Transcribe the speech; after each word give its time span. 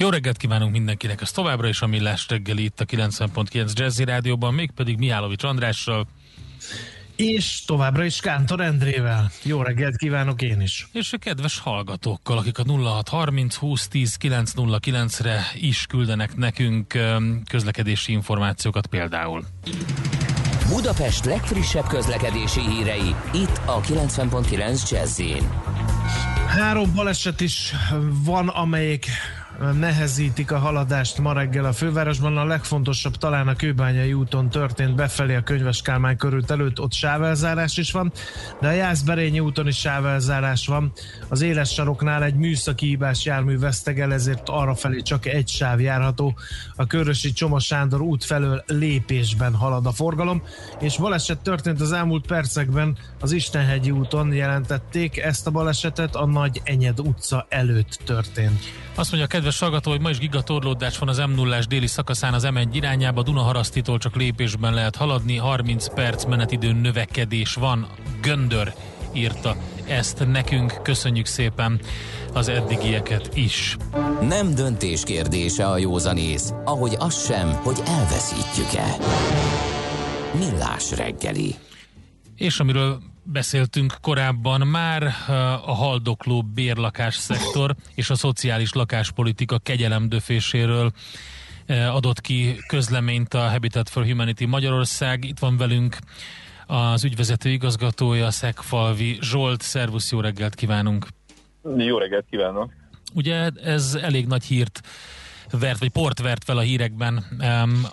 Jó 0.00 0.08
reggelt 0.08 0.36
kívánunk 0.36 0.72
mindenkinek, 0.72 1.20
ez 1.20 1.30
továbbra 1.30 1.68
is 1.68 1.82
a 1.82 1.86
Millás 1.86 2.26
reggeli 2.28 2.64
itt 2.64 2.80
a 2.80 2.84
90.9 2.84 3.72
Jazzy 3.72 4.04
Rádióban, 4.04 4.54
mégpedig 4.54 4.98
Mihálovics 4.98 5.42
Andrással. 5.42 6.06
És 7.16 7.64
továbbra 7.66 8.04
is 8.04 8.20
Kántor 8.20 8.60
Endrével. 8.60 9.30
Jó 9.42 9.62
reggelt 9.62 9.96
kívánok 9.96 10.42
én 10.42 10.60
is. 10.60 10.88
És 10.92 11.12
a 11.12 11.18
kedves 11.18 11.58
hallgatókkal, 11.58 12.38
akik 12.38 12.58
a 12.58 12.64
0630 12.64 13.54
20 13.54 13.88
10 13.88 14.16
909-re 14.20 15.46
is 15.54 15.86
küldenek 15.86 16.36
nekünk 16.36 16.98
közlekedési 17.48 18.12
információkat 18.12 18.86
például. 18.86 19.44
Budapest 20.68 21.24
legfrissebb 21.24 21.86
közlekedési 21.86 22.60
hírei, 22.60 23.14
itt 23.32 23.60
a 23.66 23.80
90.9 23.80 24.90
jazz 24.90 25.22
Három 26.46 26.94
baleset 26.94 27.40
is 27.40 27.72
van, 28.24 28.48
amelyik 28.48 29.06
nehezítik 29.58 30.52
a 30.52 30.58
haladást 30.58 31.18
ma 31.18 31.32
reggel 31.32 31.64
a 31.64 31.72
fővárosban. 31.72 32.36
A 32.36 32.44
legfontosabb 32.44 33.16
talán 33.16 33.48
a 33.48 33.54
Kőbányai 33.54 34.12
úton 34.12 34.50
történt 34.50 34.94
befelé 34.94 35.34
a 35.34 35.42
Könyves 35.42 35.82
Kálmán 35.82 36.16
körült 36.16 36.50
előtt, 36.50 36.80
ott 36.80 36.92
sávelzárás 36.92 37.76
is 37.76 37.92
van, 37.92 38.12
de 38.60 38.68
a 38.68 38.72
Jászberényi 38.72 39.40
úton 39.40 39.66
is 39.66 39.78
sávelzárás 39.78 40.66
van. 40.66 40.92
Az 41.28 41.42
éles 41.42 41.72
saroknál 41.72 42.24
egy 42.24 42.34
műszaki 42.34 42.86
hibás 42.86 43.24
jármű 43.24 43.58
vesztegel, 43.58 44.12
ezért 44.12 44.48
arra 44.48 44.74
felé 44.74 45.00
csak 45.00 45.26
egy 45.26 45.48
sáv 45.48 45.80
járható. 45.80 46.36
A 46.76 46.86
Körösi 46.86 47.32
Csoma 47.32 47.58
Sándor 47.58 48.00
út 48.00 48.24
felől 48.24 48.64
lépésben 48.66 49.54
halad 49.54 49.86
a 49.86 49.92
forgalom, 49.92 50.42
és 50.80 50.96
baleset 50.96 51.38
történt 51.38 51.80
az 51.80 51.92
elmúlt 51.92 52.26
percekben 52.26 52.96
az 53.20 53.32
Istenhegyi 53.32 53.90
úton 53.90 54.32
jelentették. 54.32 55.18
Ezt 55.18 55.46
a 55.46 55.50
balesetet 55.50 56.16
a 56.16 56.26
Nagy 56.26 56.60
Enyed 56.64 57.00
utca 57.00 57.46
előtt 57.48 57.98
történt. 58.04 58.60
Azt 58.94 59.10
mondja 59.10 59.28
a 59.28 59.32
kedves 59.32 59.47
hallgató, 59.56 59.90
hogy 59.90 60.00
ma 60.00 60.10
is 60.10 60.18
gigatorlódás 60.18 60.98
van 60.98 61.08
az 61.08 61.18
m 61.18 61.30
0 61.34 61.58
déli 61.68 61.86
szakaszán 61.86 62.34
az 62.34 62.48
M1 62.50 62.68
irányába, 62.72 63.22
Dunaharasztitól 63.22 63.98
csak 63.98 64.16
lépésben 64.16 64.74
lehet 64.74 64.96
haladni, 64.96 65.36
30 65.36 65.94
perc 65.94 66.24
menetidő 66.24 66.72
növekedés 66.72 67.54
van. 67.54 67.86
Göndör 68.20 68.72
írta 69.12 69.56
ezt 69.86 70.26
nekünk, 70.26 70.82
köszönjük 70.82 71.26
szépen 71.26 71.80
az 72.32 72.48
eddigieket 72.48 73.36
is. 73.36 73.76
Nem 74.20 74.54
döntés 74.54 75.02
kérdése 75.02 75.66
a 75.66 75.78
józanész, 75.78 76.52
ahogy 76.64 76.94
az 76.98 77.24
sem, 77.24 77.52
hogy 77.52 77.78
elveszítjük-e. 77.86 78.96
Millás 80.38 80.90
reggeli. 80.90 81.54
És 82.36 82.60
amiről 82.60 83.00
beszéltünk 83.32 83.94
korábban 84.00 84.66
már 84.66 85.02
a 85.66 85.74
haldokló 85.74 86.42
bérlakás 86.42 87.14
szektor 87.14 87.74
és 87.94 88.10
a 88.10 88.14
szociális 88.14 88.72
lakáspolitika 88.72 89.58
kegyelemdöféséről 89.58 90.90
adott 91.68 92.20
ki 92.20 92.56
közleményt 92.66 93.34
a 93.34 93.48
Habitat 93.48 93.88
for 93.88 94.04
Humanity 94.04 94.44
Magyarország. 94.44 95.24
Itt 95.24 95.38
van 95.38 95.56
velünk 95.56 95.96
az 96.66 97.04
ügyvezető 97.04 97.50
igazgatója, 97.50 98.30
Szekfalvi 98.30 99.18
Zsolt. 99.20 99.62
Szervusz, 99.62 100.12
jó 100.12 100.20
reggelt 100.20 100.54
kívánunk! 100.54 101.06
Jó 101.76 101.98
reggelt 101.98 102.26
kívánok! 102.30 102.72
Ugye 103.14 103.50
ez 103.62 103.98
elég 104.02 104.26
nagy 104.26 104.44
hírt 104.44 104.80
vert, 105.50 105.78
vagy 105.78 105.88
port 105.88 106.20
vert 106.20 106.44
fel 106.44 106.56
a 106.56 106.60
hírekben 106.60 107.16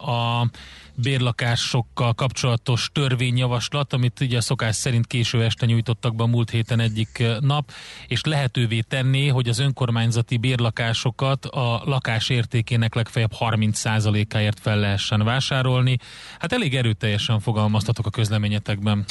a 0.06 0.50
bérlakásokkal 0.96 2.14
kapcsolatos 2.14 2.90
törvényjavaslat, 2.94 3.94
amit 3.94 4.20
ugye 4.20 4.42
szokás 4.42 4.76
szerint 4.76 5.08
késő 5.08 5.44
este 5.44 5.66
nyújtottak 5.66 6.16
be 6.16 6.24
a 6.24 6.28
múlt 6.28 6.50
héten 6.50 6.80
egyik 6.80 7.24
nap, 7.40 7.72
és 8.08 8.24
lehetővé 8.24 8.80
tenni, 8.80 9.28
hogy 9.28 9.50
az 9.50 9.60
önkormányzati 9.60 10.38
bérlakásokat 10.38 11.46
a 11.46 11.82
lakás 11.86 12.30
értékének 12.30 12.96
legfeljebb 12.96 13.34
30%-áért 13.40 14.60
fel 14.60 14.80
lehessen 14.80 15.24
vásárolni. 15.24 15.98
Hát 16.40 16.54
elég 16.54 16.76
erőteljesen 16.76 17.40
fogalmaztatok 17.40 18.06
a 18.06 18.10
közleményetekben. 18.10 19.06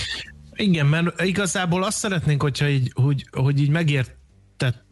Igen, 0.55 0.87
mert 0.87 1.23
igazából 1.23 1.85
azt 1.85 1.99
szeretnénk, 1.99 2.43
hogyha 2.43 2.69
így, 2.69 2.93
hogy, 2.95 3.27
hogy 3.31 3.61
így 3.61 3.71
megért 3.71 4.17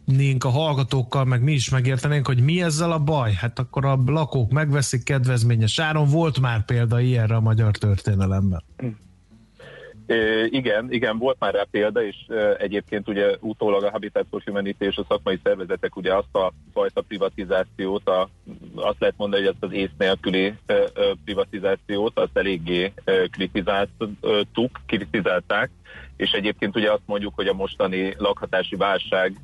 megértenénk 0.06 0.44
a 0.44 0.48
hallgatókkal, 0.48 1.24
meg 1.24 1.42
mi 1.42 1.52
is 1.52 1.70
megértenénk, 1.70 2.26
hogy 2.26 2.40
mi 2.40 2.62
ezzel 2.62 2.92
a 2.92 2.98
baj. 2.98 3.32
Hát 3.32 3.58
akkor 3.58 3.84
a 3.84 3.98
lakók 4.06 4.50
megveszik 4.50 5.04
kedvezményes 5.04 5.78
áron. 5.78 6.08
Volt 6.08 6.40
már 6.40 6.64
példa 6.64 7.00
ilyenre 7.00 7.34
a 7.34 7.40
magyar 7.40 7.76
történelemben. 7.76 8.62
igen, 10.50 10.92
igen, 10.92 11.18
volt 11.18 11.36
már 11.38 11.54
rá 11.54 11.66
példa, 11.70 12.04
és 12.04 12.16
egyébként 12.58 13.08
ugye 13.08 13.36
utólag 13.41 13.84
a 13.84 13.91
Habitat 13.91 14.26
for 14.30 14.42
Humanity 14.44 14.76
és 14.78 14.96
a 14.96 15.04
szakmai 15.08 15.41
szervezetek 15.42 15.96
ugye 15.96 16.14
azt 16.14 16.34
a 16.34 16.52
fajta 16.72 17.00
privatizációt, 17.00 18.08
a, 18.08 18.28
azt 18.74 19.00
lehet 19.00 19.14
mondani, 19.16 19.42
hogy 19.42 19.52
ezt 19.54 19.64
az 19.64 19.72
ész 19.72 19.91
nélküli 19.98 20.54
privatizációt, 21.24 22.18
azt 22.18 22.36
eléggé 22.36 22.92
kritizáltuk, 23.30 24.80
kritizálták, 24.86 25.70
és 26.22 26.31
egyébként 26.31 26.77
ugye 26.77 26.93
azt 26.93 27.03
mondjuk, 27.06 27.34
hogy 27.34 27.47
a 27.47 27.53
mostani 27.53 28.15
lakhatási 28.19 28.77
válság 28.77 29.41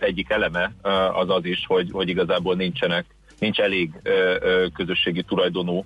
egyik 0.00 0.30
eleme 0.30 0.72
az 1.12 1.30
az 1.30 1.44
is, 1.44 1.64
hogy, 1.66 1.88
hogy 1.92 2.08
igazából 2.08 2.54
nincsenek, 2.54 3.04
nincs 3.38 3.58
elég 3.58 3.90
közösségi 4.74 5.22
tulajdonú 5.22 5.84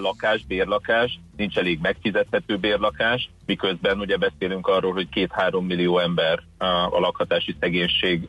lakás, 0.00 0.44
bérlakás, 0.46 1.18
nincs 1.36 1.56
elég 1.56 1.78
megfizethető 1.82 2.56
bérlakás, 2.56 3.30
miközben 3.46 3.98
ugye 3.98 4.16
beszélünk 4.16 4.66
arról, 4.66 4.92
hogy 4.92 5.08
két-három 5.08 5.66
millió 5.66 5.98
ember 5.98 6.42
a 6.90 6.98
lakhatási 6.98 7.56
szegénység 7.60 8.28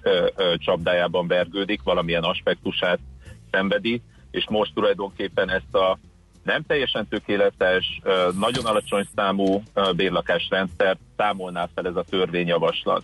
csapdájában 0.55 1.27
vergődik, 1.27 1.83
valamilyen 1.83 2.23
aspektusát 2.23 2.99
szenvedi, 3.51 4.01
és 4.31 4.45
most 4.49 4.73
tulajdonképpen 4.73 5.49
ezt 5.49 5.75
a 5.75 5.99
nem 6.43 6.63
teljesen 6.67 7.07
tökéletes, 7.07 8.01
nagyon 8.39 8.65
alacsony 8.65 9.07
számú 9.15 9.63
bérlakásrendszer 9.95 10.97
számolná 11.17 11.69
fel 11.75 11.87
ez 11.87 11.95
a 11.95 12.05
törvényjavaslat. 12.09 13.03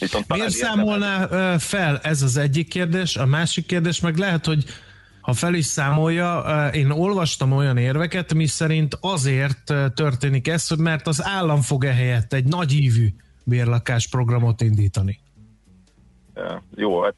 Viszont 0.00 0.28
Miért 0.28 0.50
számolná 0.50 1.26
fel? 1.58 1.98
Ez 2.02 2.22
az 2.22 2.36
egyik 2.36 2.68
kérdés. 2.68 3.16
A 3.16 3.26
másik 3.26 3.66
kérdés 3.66 4.00
meg 4.00 4.16
lehet, 4.16 4.46
hogy 4.46 4.64
ha 5.20 5.32
fel 5.32 5.54
is 5.54 5.66
számolja, 5.66 6.68
én 6.72 6.90
olvastam 6.90 7.52
olyan 7.52 7.76
érveket, 7.76 8.34
mi 8.34 8.46
szerint 8.46 8.98
azért 9.00 9.74
történik 9.94 10.48
ez, 10.48 10.70
mert 10.70 11.06
az 11.06 11.24
állam 11.24 11.60
fog 11.60 11.84
ehelyett 11.84 12.32
egy 12.32 12.44
nagy 12.44 12.72
ívű 12.72 13.08
bérlakás 13.44 14.08
programot 14.08 14.60
indítani. 14.60 15.20
Jó, 16.74 17.02
hát 17.02 17.14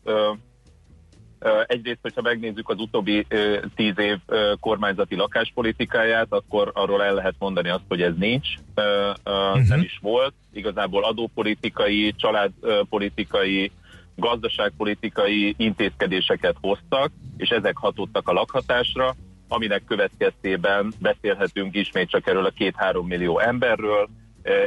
Egyrészt, 1.67 1.99
hogyha 2.03 2.23
megnézzük 2.23 2.69
az 2.69 2.79
utóbbi 2.79 3.27
tíz 3.75 3.99
év 3.99 4.19
kormányzati 4.61 5.17
lakáspolitikáját, 5.17 6.27
akkor 6.29 6.71
arról 6.75 7.03
el 7.03 7.15
lehet 7.15 7.35
mondani 7.39 7.69
azt, 7.69 7.85
hogy 7.89 8.03
ez 8.03 8.13
nincs, 8.19 8.49
uh-huh. 8.77 9.69
nem 9.69 9.81
is 9.81 9.99
volt. 10.03 10.35
Igazából 10.53 11.05
adópolitikai, 11.05 12.15
családpolitikai, 12.17 13.71
gazdaságpolitikai 14.17 15.55
intézkedéseket 15.59 16.57
hoztak, 16.61 17.13
és 17.37 17.49
ezek 17.49 17.77
hatottak 17.77 18.29
a 18.29 18.33
lakhatásra, 18.33 19.15
aminek 19.49 19.85
következtében 19.85 20.93
beszélhetünk 20.99 21.77
ismét 21.77 22.11
csak 22.11 22.27
erről 22.27 22.45
a 22.45 22.51
két-három 22.51 23.07
millió 23.07 23.39
emberről, 23.39 24.09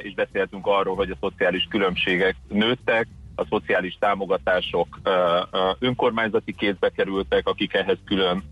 és 0.01 0.13
beszélhetünk 0.13 0.68
arról, 0.68 0.95
hogy 0.95 1.12
a 1.12 1.18
szociális 1.19 1.68
különbségek 1.69 2.35
nőttek, 2.47 3.07
a 3.39 3.45
szociális 3.50 3.98
támogatások 4.00 5.00
önkormányzati 5.80 6.56
kézbe 6.56 6.89
kerültek, 6.89 7.48
akik 7.48 7.74
ehhez 7.74 7.98
külön 8.06 8.44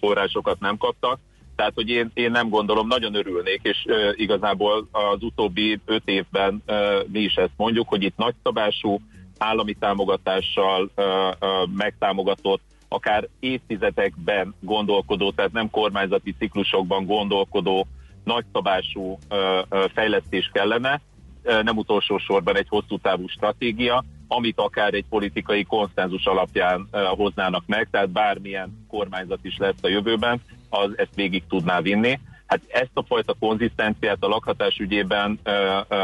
forrásokat 0.00 0.60
nem 0.60 0.76
kaptak. 0.76 1.18
Tehát, 1.56 1.72
hogy 1.74 1.88
én, 1.88 2.10
én 2.14 2.30
nem 2.30 2.48
gondolom, 2.48 2.86
nagyon 2.86 3.14
örülnék, 3.14 3.60
és 3.62 3.84
uh, 3.86 3.96
igazából 4.14 4.88
az 4.92 5.22
utóbbi 5.22 5.80
öt 5.84 6.02
évben 6.04 6.62
uh, 6.66 6.76
mi 7.12 7.18
is 7.18 7.34
ezt 7.34 7.52
mondjuk, 7.56 7.88
hogy 7.88 8.02
itt 8.02 8.16
nagyszabású 8.16 9.00
állami 9.38 9.74
támogatással 9.74 10.90
uh, 10.96 11.04
uh, 11.04 11.68
megtámogatott, 11.76 12.60
akár 12.88 13.28
évtizedekben 13.40 14.54
gondolkodó, 14.60 15.30
tehát 15.30 15.52
nem 15.52 15.70
kormányzati 15.70 16.34
ciklusokban 16.38 17.06
gondolkodó 17.06 17.86
nagyszabású 18.24 19.00
uh, 19.00 19.38
uh, 19.70 19.84
fejlesztés 19.94 20.50
kellene, 20.52 21.00
uh, 21.44 21.62
nem 21.62 21.76
utolsó 21.76 22.18
sorban 22.18 22.56
egy 22.56 22.68
hosszú 22.68 22.98
távú 22.98 23.28
stratégia, 23.28 24.04
amit 24.34 24.58
akár 24.58 24.94
egy 24.94 25.04
politikai 25.08 25.64
konszenzus 25.64 26.24
alapján 26.24 26.88
hoznának 26.92 27.62
meg, 27.66 27.88
tehát 27.90 28.10
bármilyen 28.10 28.84
kormányzat 28.88 29.38
is 29.42 29.56
lesz 29.56 29.82
a 29.82 29.88
jövőben, 29.88 30.40
az 30.68 30.90
ezt 30.96 31.14
végig 31.14 31.42
tudná 31.48 31.80
vinni. 31.80 32.18
Hát 32.46 32.60
ezt 32.68 32.90
a 32.94 33.02
fajta 33.02 33.34
konzisztenciát 33.38 34.16
a 34.20 34.28
lakhatás 34.28 34.76
ügyében 34.78 35.38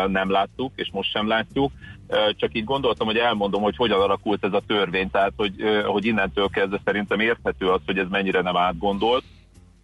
nem 0.06 0.30
láttuk, 0.30 0.72
és 0.74 0.88
most 0.92 1.10
sem 1.10 1.28
látjuk. 1.28 1.72
Csak 2.36 2.54
így 2.56 2.64
gondoltam, 2.64 3.06
hogy 3.06 3.16
elmondom, 3.16 3.62
hogy 3.62 3.76
hogyan 3.76 4.00
alakult 4.00 4.44
ez 4.44 4.52
a 4.52 4.62
törvény, 4.66 5.10
tehát 5.10 5.32
hogy, 5.36 5.54
hogy 5.84 6.04
innentől 6.04 6.48
kezdve 6.48 6.80
szerintem 6.84 7.20
érthető 7.20 7.68
az, 7.68 7.80
hogy 7.86 7.98
ez 7.98 8.08
mennyire 8.10 8.40
nem 8.40 8.56
átgondolt. 8.56 9.24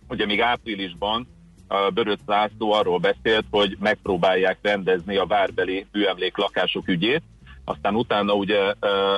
Ugye 0.08 0.26
még 0.26 0.40
áprilisban 0.40 1.26
a 1.68 1.90
Böröt 1.90 2.20
László 2.26 2.72
arról 2.72 2.98
beszélt, 2.98 3.44
hogy 3.50 3.76
megpróbálják 3.80 4.58
rendezni 4.62 5.16
a 5.16 5.26
várbeli 5.26 5.86
műemlék 5.92 6.36
lakások 6.36 6.88
ügyét, 6.88 7.22
aztán 7.68 7.94
utána 7.94 8.32
ugye 8.32 8.74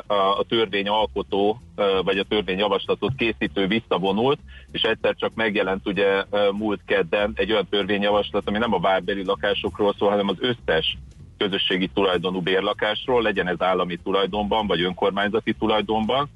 a 0.06 0.44
törvényalkotó, 0.48 1.60
vagy 2.02 2.18
a 2.18 2.24
törvényjavaslatot 2.24 3.12
készítő 3.16 3.66
visszavonult, 3.66 4.38
és 4.70 4.82
egyszer 4.82 5.14
csak 5.14 5.34
megjelent 5.34 5.86
ugye 5.86 6.24
múlt 6.52 6.80
kedden 6.86 7.32
egy 7.34 7.52
olyan 7.52 7.68
törvényjavaslat, 7.70 8.48
ami 8.48 8.58
nem 8.58 8.74
a 8.74 8.80
várbeli 8.80 9.24
lakásokról 9.24 9.94
szól, 9.98 10.10
hanem 10.10 10.28
az 10.28 10.36
összes 10.40 10.96
közösségi 11.38 11.88
tulajdonú 11.94 12.40
bérlakásról, 12.40 13.22
legyen 13.22 13.48
ez 13.48 13.62
állami 13.62 13.96
tulajdonban, 13.96 14.66
vagy 14.66 14.82
önkormányzati 14.82 15.52
tulajdonban, 15.52 16.28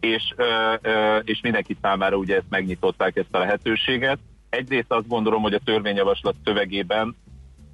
és, 0.00 0.34
és 1.24 1.40
mindenki 1.42 1.76
számára 1.82 2.16
ugye 2.16 2.36
ezt 2.36 2.50
megnyitották 2.50 3.16
ezt 3.16 3.34
a 3.34 3.38
lehetőséget. 3.38 4.18
Egyrészt 4.48 4.92
azt 4.92 5.08
gondolom, 5.08 5.42
hogy 5.42 5.54
a 5.54 5.60
törvényjavaslat 5.64 6.34
szövegében 6.44 7.16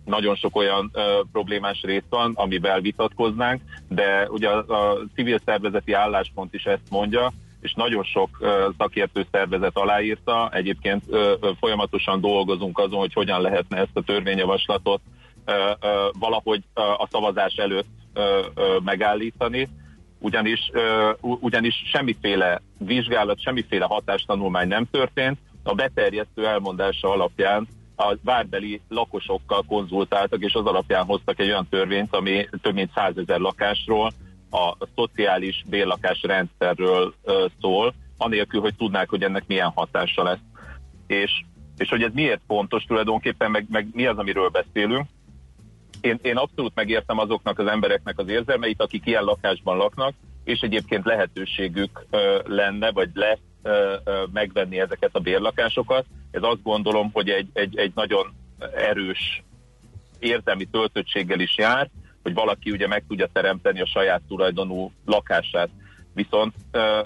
nagyon 0.06 0.34
sok 0.34 0.56
olyan 0.56 0.90
ö, 0.92 1.20
problémás 1.32 1.82
rész 1.82 2.04
van, 2.08 2.32
amivel 2.34 2.80
vitatkoznánk, 2.80 3.62
de 3.88 4.28
ugye 4.30 4.48
a, 4.48 4.90
a 4.90 4.98
civil 5.14 5.38
szervezeti 5.44 5.92
álláspont 5.92 6.54
is 6.54 6.64
ezt 6.64 6.90
mondja, 6.90 7.32
és 7.60 7.74
nagyon 7.74 8.04
sok 8.04 8.28
ö, 8.40 8.68
szakértő 8.78 9.26
szervezet 9.30 9.76
aláírta. 9.76 10.50
Egyébként 10.52 11.04
ö, 11.08 11.34
ö, 11.40 11.50
folyamatosan 11.60 12.20
dolgozunk 12.20 12.78
azon, 12.78 12.98
hogy 12.98 13.12
hogyan 13.12 13.40
lehetne 13.40 13.76
ezt 13.76 13.96
a 13.96 14.02
törvényjavaslatot 14.02 15.00
ö, 15.44 15.52
ö, 15.80 16.08
valahogy 16.18 16.62
ö, 16.74 16.80
a 16.80 17.08
szavazás 17.10 17.54
előtt 17.54 17.88
ö, 18.14 18.40
ö, 18.54 18.76
megállítani, 18.84 19.68
ugyanis, 20.18 20.70
ö, 20.72 21.10
ugyanis 21.20 21.82
semmiféle 21.92 22.62
vizsgálat, 22.78 23.40
semmiféle 23.40 23.84
hatástanulmány 23.84 24.68
nem 24.68 24.86
történt. 24.90 25.38
A 25.62 25.74
beterjesztő 25.74 26.46
elmondása 26.46 27.10
alapján 27.10 27.68
a 27.96 28.16
várbeli 28.22 28.80
lakosokkal 28.88 29.62
konzultáltak, 29.68 30.42
és 30.42 30.54
az 30.54 30.66
alapján 30.66 31.04
hoztak 31.04 31.40
egy 31.40 31.48
olyan 31.48 31.68
törvényt, 31.70 32.14
ami 32.14 32.48
több 32.62 32.74
mint 32.74 32.92
százezer 32.94 33.38
lakásról, 33.38 34.12
a 34.50 34.76
szociális 34.94 35.62
bérlakás 35.68 36.22
rendszerről 36.22 37.14
szól, 37.60 37.94
anélkül, 38.18 38.60
hogy 38.60 38.74
tudnák, 38.74 39.08
hogy 39.08 39.22
ennek 39.22 39.46
milyen 39.46 39.72
hatása 39.74 40.22
lesz. 40.22 40.40
És, 41.06 41.30
és 41.76 41.88
hogy 41.88 42.02
ez 42.02 42.12
miért 42.12 42.40
fontos 42.46 42.84
tulajdonképpen, 42.84 43.50
meg, 43.50 43.66
meg 43.70 43.88
mi 43.92 44.06
az, 44.06 44.18
amiről 44.18 44.48
beszélünk. 44.48 45.06
Én, 46.00 46.18
én 46.22 46.36
abszolút 46.36 46.74
megértem 46.74 47.18
azoknak 47.18 47.58
az 47.58 47.66
embereknek 47.66 48.18
az 48.18 48.28
érzelmeit, 48.28 48.82
akik 48.82 49.06
ilyen 49.06 49.24
lakásban 49.24 49.76
laknak, 49.76 50.14
és 50.44 50.60
egyébként 50.60 51.04
lehetőségük 51.04 52.06
ö, 52.10 52.38
lenne, 52.44 52.90
vagy 52.90 53.10
lesz 53.14 53.38
ö, 53.62 53.94
ö, 54.04 54.24
megvenni 54.32 54.80
ezeket 54.80 55.10
a 55.12 55.20
bérlakásokat, 55.20 56.04
ez 56.30 56.42
azt 56.42 56.62
gondolom, 56.62 57.10
hogy 57.12 57.28
egy, 57.28 57.48
egy, 57.52 57.78
egy 57.78 57.92
nagyon 57.94 58.34
erős 58.74 59.42
érzelmi 60.18 60.64
töltöttséggel 60.64 61.40
is 61.40 61.56
jár, 61.56 61.90
hogy 62.22 62.34
valaki 62.34 62.70
ugye 62.70 62.86
meg 62.86 63.04
tudja 63.08 63.28
teremteni 63.32 63.80
a 63.80 63.86
saját 63.86 64.22
tulajdonú 64.28 64.92
lakását. 65.04 65.68
Viszont, 66.14 66.54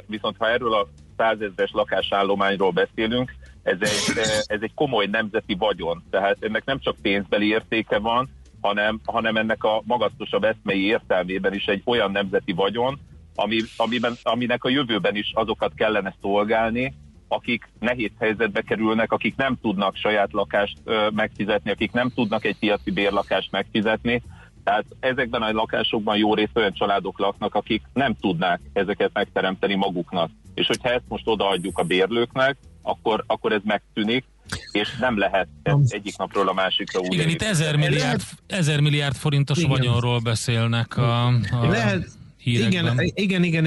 viszont 0.06 0.36
ha 0.38 0.50
erről 0.50 0.74
a 0.74 0.88
százezres 1.16 1.70
lakásállományról 1.72 2.70
beszélünk, 2.70 3.34
ez 3.62 3.76
egy, 3.80 4.18
ez 4.46 4.58
egy 4.60 4.74
komoly 4.74 5.06
nemzeti 5.06 5.54
vagyon. 5.54 6.02
Tehát 6.10 6.36
ennek 6.40 6.64
nem 6.64 6.80
csak 6.80 6.96
pénzbeli 7.02 7.48
értéke 7.48 7.98
van, 7.98 8.28
hanem, 8.60 9.00
hanem 9.04 9.36
ennek 9.36 9.64
a 9.64 9.82
magasztosabb 9.84 10.44
eszmei 10.44 10.84
értelmében 10.84 11.54
is 11.54 11.64
egy 11.64 11.82
olyan 11.84 12.10
nemzeti 12.10 12.52
vagyon, 12.52 12.98
ami, 13.34 13.60
amiben, 13.76 14.16
aminek 14.22 14.64
a 14.64 14.68
jövőben 14.68 15.16
is 15.16 15.30
azokat 15.34 15.72
kellene 15.74 16.14
szolgálni, 16.20 16.94
akik 17.32 17.68
nehéz 17.78 18.10
helyzetbe 18.18 18.60
kerülnek, 18.60 19.12
akik 19.12 19.36
nem 19.36 19.58
tudnak 19.62 19.96
saját 19.96 20.32
lakást 20.32 20.76
ö, 20.84 21.08
megfizetni, 21.14 21.70
akik 21.70 21.92
nem 21.92 22.10
tudnak 22.14 22.44
egy 22.44 22.56
piaci 22.58 22.90
bérlakást 22.90 23.50
megfizetni. 23.50 24.22
Tehát 24.64 24.84
ezekben 25.00 25.42
a 25.42 25.52
lakásokban 25.52 26.16
jó 26.16 26.34
rész 26.34 26.48
olyan 26.54 26.72
családok 26.72 27.18
laknak, 27.18 27.54
akik 27.54 27.82
nem 27.92 28.14
tudnák 28.14 28.60
ezeket 28.72 29.10
megteremteni 29.12 29.74
maguknak. 29.74 30.30
És 30.54 30.66
hogyha 30.66 30.90
ezt 30.90 31.04
most 31.08 31.28
odaadjuk 31.28 31.78
a 31.78 31.82
bérlőknek, 31.82 32.56
akkor, 32.82 33.24
akkor 33.26 33.52
ez 33.52 33.60
megtűnik, 33.64 34.24
és 34.72 34.96
nem 35.00 35.18
lehet 35.18 35.48
ezt 35.62 35.92
egyik 35.92 36.16
napról 36.16 36.48
a 36.48 36.52
másikra 36.52 37.00
úgy 37.00 37.12
Igen, 37.12 37.28
itt 37.28 37.42
ezer 37.42 37.76
milliárd, 37.76 38.20
ezer 38.46 38.80
milliárd 38.80 39.16
forintos 39.16 39.58
Igen. 39.58 39.70
vagyonról 39.70 40.18
beszélnek 40.18 40.96
a, 40.96 41.26
a... 41.26 41.66
Lehet, 41.68 42.08
hírekben. 42.42 42.98
Igen, 43.14 43.42
igen, 43.42 43.44
igen, 43.44 43.64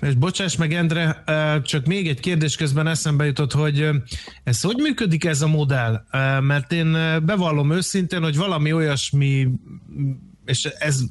és 0.00 0.14
bocsáss 0.18 0.56
meg 0.56 0.72
Endre, 0.72 1.22
csak 1.62 1.86
még 1.86 2.08
egy 2.08 2.20
kérdés 2.20 2.56
közben 2.56 2.86
eszembe 2.86 3.24
jutott, 3.24 3.52
hogy 3.52 3.88
ez 4.44 4.60
hogy 4.60 4.76
működik 4.76 5.24
ez 5.24 5.42
a 5.42 5.46
modell? 5.46 6.04
Mert 6.40 6.72
én 6.72 6.92
bevallom 7.24 7.72
őszintén, 7.72 8.22
hogy 8.22 8.36
valami 8.36 8.72
olyasmi 8.72 9.48
és 10.50 10.64
ez, 10.64 11.02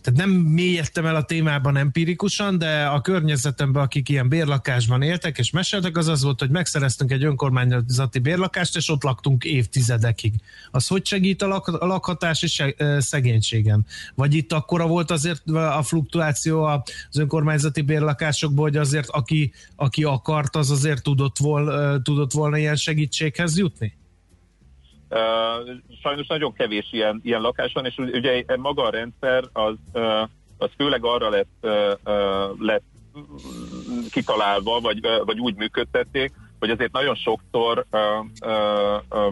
tehát 0.00 0.18
nem 0.18 0.30
mélyedtem 0.30 1.06
el 1.06 1.16
a 1.16 1.22
témában 1.22 1.76
empirikusan, 1.76 2.58
de 2.58 2.86
a 2.86 3.00
környezetemben, 3.00 3.82
akik 3.82 4.08
ilyen 4.08 4.28
bérlakásban 4.28 5.02
éltek 5.02 5.38
és 5.38 5.50
meséltek, 5.50 5.96
az 5.96 6.08
az 6.08 6.22
volt, 6.22 6.40
hogy 6.40 6.50
megszereztünk 6.50 7.10
egy 7.10 7.24
önkormányzati 7.24 8.18
bérlakást, 8.18 8.76
és 8.76 8.88
ott 8.88 9.02
laktunk 9.02 9.44
évtizedekig. 9.44 10.32
Az 10.70 10.86
hogy 10.86 11.06
segít 11.06 11.42
a, 11.42 11.46
lak, 11.46 11.68
a 11.68 11.86
lakhatás 11.86 12.42
és 12.42 12.64
szegénységen? 12.98 13.86
Vagy 14.14 14.34
itt 14.34 14.52
akkora 14.52 14.86
volt 14.86 15.10
azért 15.10 15.48
a 15.50 15.82
fluktuáció 15.82 16.62
az 16.62 17.18
önkormányzati 17.18 17.80
bérlakásokból, 17.80 18.64
hogy 18.64 18.76
azért 18.76 19.08
aki, 19.08 19.52
aki 19.76 20.04
akart, 20.04 20.56
az 20.56 20.70
azért 20.70 21.02
tudott, 21.02 21.38
vol, 21.38 22.02
tudott 22.02 22.32
volna 22.32 22.58
ilyen 22.58 22.76
segítséghez 22.76 23.58
jutni? 23.58 24.00
Sajnos 26.02 26.26
nagyon 26.26 26.52
kevés 26.52 26.88
ilyen, 26.90 27.20
ilyen 27.24 27.40
lakás 27.40 27.72
van, 27.72 27.86
és 27.86 27.96
ugye 27.96 28.44
maga 28.56 28.82
a 28.82 28.90
rendszer 28.90 29.44
az, 29.52 29.74
az 30.58 30.70
főleg 30.76 31.04
arra 31.04 31.28
lett, 31.28 31.66
lett 32.58 32.84
kitalálva, 34.10 34.80
vagy, 34.80 35.00
vagy 35.24 35.38
úgy 35.38 35.54
működtették, 35.56 36.32
hogy 36.58 36.70
azért 36.70 36.92
nagyon 36.92 37.14
sokszor 37.14 37.86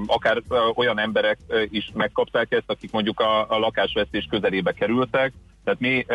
akár 0.07 0.43
olyan 0.75 0.99
emberek 0.99 1.39
is 1.71 1.91
megkapták 1.95 2.53
ezt, 2.53 2.71
akik 2.71 2.93
mondjuk 2.93 3.21
a, 3.21 3.51
a 3.51 3.59
lakásvesztés 3.59 4.27
közelébe 4.31 4.73
kerültek. 4.73 5.33
Tehát 5.65 5.81
mi 5.81 6.07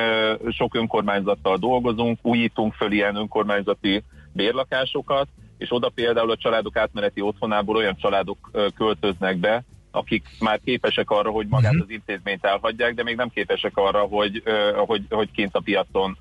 sok 0.49 0.75
önkormányzattal 0.75 1.57
dolgozunk, 1.57 2.19
újítunk 2.21 2.73
föl 2.73 2.91
ilyen 2.91 3.15
önkormányzati 3.15 4.03
bérlakásokat, 4.33 5.27
és 5.57 5.71
oda 5.71 5.89
például 5.89 6.31
a 6.31 6.37
családok 6.37 6.75
átmeneti 6.75 7.21
otthonából 7.21 7.75
olyan 7.75 7.97
családok 7.97 8.51
költöznek 8.75 9.37
be, 9.37 9.63
akik 9.91 10.27
már 10.39 10.59
képesek 10.65 11.09
arra, 11.09 11.29
hogy 11.29 11.47
magát 11.47 11.73
mhm. 11.73 11.81
az 11.81 11.89
intézményt 11.89 12.45
elhagyják, 12.45 12.93
de 12.93 13.03
még 13.03 13.15
nem 13.15 13.29
képesek 13.29 13.77
arra, 13.77 13.99
hogy, 13.99 14.43
hogy, 14.75 15.01
hogy 15.09 15.31
kint 15.31 15.55
a 15.55 15.59
piacon 15.59 16.17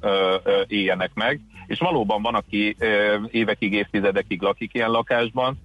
éljenek 0.66 1.10
meg. 1.14 1.40
És 1.66 1.78
valóban 1.78 2.22
van, 2.22 2.34
aki 2.34 2.76
évekig, 3.30 3.72
évtizedekig 3.72 4.42
lakik 4.42 4.74
ilyen 4.74 4.90
lakásban, 4.90 5.58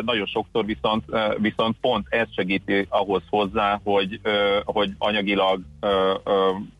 nagyon 0.00 0.26
sokszor 0.26 0.64
viszont, 0.64 1.04
viszont 1.38 1.76
pont 1.80 2.06
ez 2.08 2.26
segíti 2.34 2.86
ahhoz 2.88 3.22
hozzá, 3.30 3.80
hogy, 3.82 4.20
hogy 4.64 4.90
anyagilag 4.98 5.60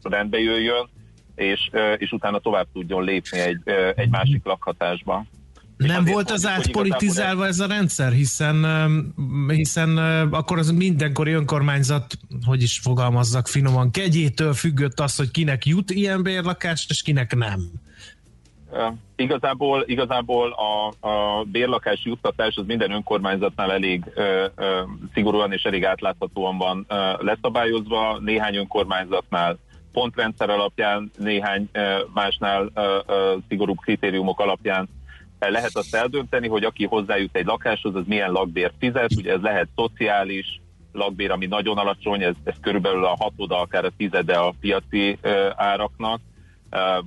rendbe 0.03 0.39
jöjjön, 0.39 0.89
és, 1.35 1.71
és 1.97 2.13
utána 2.13 2.39
tovább 2.39 2.67
tudjon 2.73 3.05
lépni 3.05 3.39
egy, 3.39 3.61
egy 3.97 4.09
másik 4.11 4.45
lakhatásba. 4.45 5.25
Nem 5.87 6.05
volt 6.05 6.31
az 6.31 6.47
átpolitizálva 6.47 7.47
ez 7.47 7.61
a 7.61 7.67
rendszer, 7.67 8.13
hiszen, 8.13 8.67
hiszen 9.49 9.97
akkor 10.31 10.59
az 10.59 10.71
mindenkori 10.71 11.33
önkormányzat, 11.33 12.19
hogy 12.47 12.63
is 12.63 12.79
fogalmazzak 12.79 13.49
finoman, 13.49 13.91
kegyétől 13.91 14.53
függött 14.53 15.01
az, 15.01 15.17
hogy 15.17 15.31
kinek 15.31 15.67
jut 15.67 15.91
ilyen 15.91 16.23
bérlakást, 16.23 16.91
és 16.91 17.03
kinek 17.03 17.37
nem. 17.37 17.61
Uh, 18.73 18.95
igazából, 19.17 19.85
igazából 19.87 20.53
a, 20.53 21.09
a 21.09 21.45
bérlakás 21.45 22.01
juttatás 22.05 22.57
az 22.57 22.67
minden 22.67 22.91
önkormányzatnál 22.91 23.73
elég 23.73 24.05
uh, 24.07 24.25
uh, 24.57 24.65
szigorúan 25.15 25.53
és 25.53 25.63
elég 25.63 25.85
átláthatóan 25.85 26.59
van 26.59 26.87
uh, 26.89 26.97
leszabályozva, 27.23 28.19
néhány 28.19 28.57
önkormányzatnál 28.57 29.59
pontrendszer 29.93 30.51
alapján, 30.51 31.11
néhány 31.19 31.69
uh, 31.75 31.83
másnál 32.15 32.63
uh, 32.63 32.85
uh, 33.07 33.43
szigorúbb 33.49 33.79
kritériumok 33.79 34.41
alapján 34.41 34.89
lehet 35.49 35.77
azt 35.77 35.95
eldönteni, 35.95 36.49
hogy 36.49 36.65
aki 36.65 36.85
hozzájut 36.85 37.37
egy 37.37 37.47
lakáshoz, 37.47 37.95
az 37.95 38.05
milyen 38.07 38.31
lakbért 38.31 38.75
fizet, 38.79 39.15
ugye 39.17 39.33
ez 39.33 39.41
lehet 39.41 39.69
szociális 39.77 40.61
lakbér, 40.93 41.31
ami 41.31 41.47
nagyon 41.47 41.79
alacsony, 41.79 42.23
ez, 42.23 42.35
ez 42.45 42.55
körülbelül 42.61 43.05
a 43.05 43.17
hatoda, 43.19 43.61
akár 43.61 43.85
a 43.85 43.91
tizede 43.97 44.37
a 44.37 44.55
piaci 44.61 45.19
ö, 45.21 45.49
áraknak, 45.57 46.21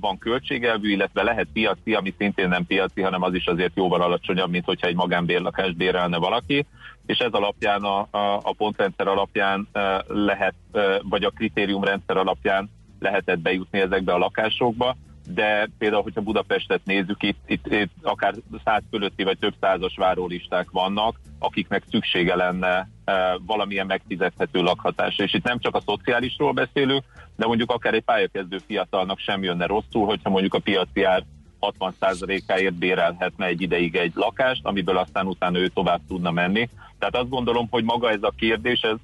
van 0.00 0.18
költségelvű, 0.18 0.90
illetve 0.90 1.22
lehet 1.22 1.48
piaci, 1.52 1.94
ami 1.94 2.14
szintén 2.18 2.48
nem 2.48 2.66
piaci, 2.66 3.00
hanem 3.00 3.22
az 3.22 3.34
is 3.34 3.46
azért 3.46 3.76
jóval 3.76 4.02
alacsonyabb, 4.02 4.50
mint 4.50 4.64
hogyha 4.64 4.86
egy 4.86 4.94
magánbérlakást 4.94 5.76
bérelne 5.76 6.16
valaki, 6.16 6.66
és 7.06 7.18
ez 7.18 7.32
alapján 7.32 7.82
a, 7.82 7.98
a, 8.10 8.40
a 8.42 8.54
pontrendszer 8.56 9.06
alapján 9.06 9.68
lehet, 10.06 10.54
vagy 11.02 11.24
a 11.24 11.30
kritériumrendszer 11.30 12.16
alapján 12.16 12.70
lehetett 12.98 13.38
bejutni 13.38 13.80
ezekbe 13.80 14.12
a 14.12 14.18
lakásokba, 14.18 14.96
de 15.26 15.68
például, 15.78 16.02
hogyha 16.02 16.20
Budapestet 16.20 16.80
nézzük, 16.84 17.22
itt, 17.22 17.38
itt, 17.46 17.66
itt 17.66 17.92
akár 18.02 18.34
száz 18.64 18.82
fölötti 18.90 19.22
vagy 19.22 19.38
több 19.38 19.54
százas 19.60 19.96
várólisták 19.96 20.70
vannak, 20.70 21.20
akiknek 21.38 21.82
szüksége 21.90 22.34
lenne 22.34 22.88
e, 23.04 23.38
valamilyen 23.46 23.86
megfizethető 23.86 24.60
lakhatásra. 24.60 25.24
És 25.24 25.34
itt 25.34 25.44
nem 25.44 25.58
csak 25.58 25.74
a 25.74 25.82
szociálisról 25.86 26.52
beszélünk, 26.52 27.04
de 27.36 27.46
mondjuk 27.46 27.70
akár 27.70 27.94
egy 27.94 28.02
pályakezdő 28.02 28.58
fiatalnak 28.66 29.18
sem 29.18 29.42
jönne 29.42 29.66
rosszul, 29.66 30.06
hogyha 30.06 30.30
mondjuk 30.30 30.54
a 30.54 30.58
piaci 30.58 31.02
ár 31.02 31.24
60%-áért 31.60 32.74
bérelhetne 32.74 33.46
egy 33.46 33.60
ideig 33.60 33.96
egy 33.96 34.12
lakást, 34.14 34.60
amiből 34.64 34.96
aztán 34.96 35.26
utána 35.26 35.58
ő 35.58 35.68
tovább 35.68 36.00
tudna 36.08 36.30
menni. 36.30 36.68
Tehát 36.98 37.16
azt 37.16 37.28
gondolom, 37.28 37.66
hogy 37.70 37.84
maga 37.84 38.10
ez 38.10 38.22
a 38.22 38.32
kérdés, 38.36 38.80
ez 38.80 38.96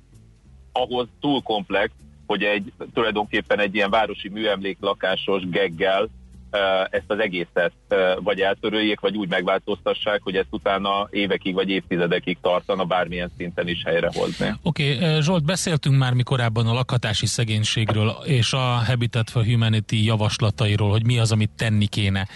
ahhoz 0.72 1.08
túl 1.20 1.42
komplex, 1.42 1.92
hogy 2.30 2.42
egy 2.42 2.72
tulajdonképpen 2.94 3.58
egy 3.58 3.75
ilyen 3.75 3.90
városi 3.90 4.28
műemlék 4.28 4.76
lakásos 4.80 5.49
geggel 5.49 6.08
ezt 6.90 7.04
az 7.06 7.18
egészet 7.18 7.72
vagy 8.18 8.40
eltöröljék, 8.40 9.00
vagy 9.00 9.16
úgy 9.16 9.28
megváltoztassák, 9.28 10.20
hogy 10.22 10.37
ezt 10.37 10.49
utána 10.50 11.08
évekig 11.10 11.54
vagy 11.54 11.68
évtizedekig 11.68 12.38
tartana 12.42 12.84
bármilyen 12.84 13.30
szinten 13.37 13.68
is 13.68 13.82
helyrehozni. 13.84 14.54
Oké, 14.62 14.94
okay, 14.94 15.20
Zsolt, 15.20 15.44
beszéltünk 15.44 15.96
már 15.96 16.12
mi 16.12 16.22
korábban 16.22 16.66
a 16.66 16.72
lakhatási 16.72 17.26
szegénységről 17.26 18.08
és 18.25 18.52
a 18.52 18.82
Habitat 18.87 19.30
for 19.30 19.44
Humanity 19.44 20.04
javaslatairól, 20.04 20.90
hogy 20.90 21.04
mi 21.04 21.18
az, 21.18 21.32
amit 21.32 21.50
tenni 21.56 21.87
kéne. 21.87 22.28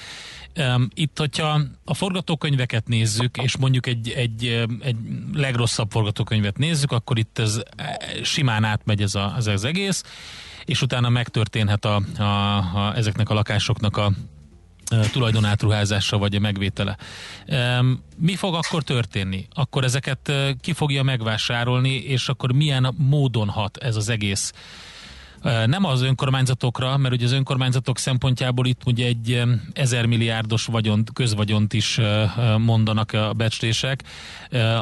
Itt, 0.95 1.19
hogyha 1.19 1.61
a 1.85 1.95
forgatókönyveket 1.95 2.89
nézzük, 2.89 3.37
és 3.43 3.57
mondjuk 3.57 3.87
egy, 3.87 4.09
egy, 4.09 4.67
egy 4.81 4.97
legrosszabb 5.33 5.91
forgatókönyvet 5.91 6.59
nézzük, 6.59 6.93
akkor 6.93 7.19
itt 7.19 7.39
ez 7.39 7.63
e, 7.77 8.01
simán 8.23 8.65
átmegy 8.65 9.03
ez, 9.03 9.15
a, 9.15 9.35
ez 9.37 9.47
az 9.47 9.65
egész, 9.65 10.03
és 10.65 10.83
utána 10.83 11.09
megtörténhet 11.09 11.85
a, 11.85 12.03
a, 12.19 12.23
a, 12.23 12.93
ezeknek 12.97 13.31
a 13.31 13.35
lakásoknak 13.35 13.97
a 13.97 14.13
tulajdonátruházása 15.13 16.19
vagy 16.19 16.35
a 16.35 16.41
megvétele. 16.41 16.97
Mi 18.17 18.35
fog 18.35 18.55
akkor 18.55 18.83
történni? 18.83 19.47
Akkor 19.55 19.85
ezeket 19.85 20.33
ki 20.61 20.73
fogja 20.73 21.03
megvásárolni, 21.03 21.95
és 21.95 22.29
akkor 22.29 22.53
milyen 22.53 22.95
módon 22.97 23.49
hat 23.49 23.77
ez 23.77 23.97
az 23.97 24.09
egész 24.09 24.53
nem 25.67 25.85
az 25.85 26.03
önkormányzatokra, 26.03 26.97
mert 26.97 27.15
ugye 27.15 27.25
az 27.25 27.33
önkormányzatok 27.33 27.99
szempontjából 27.99 28.67
itt 28.67 28.81
ugye 28.87 29.07
egy 29.07 29.43
ezer 29.73 30.07
milliárdos 30.07 30.67
vagyont, 30.67 31.13
közvagyont 31.13 31.73
is 31.73 32.01
mondanak 32.59 33.13
a 33.13 33.33
becslések, 33.33 34.03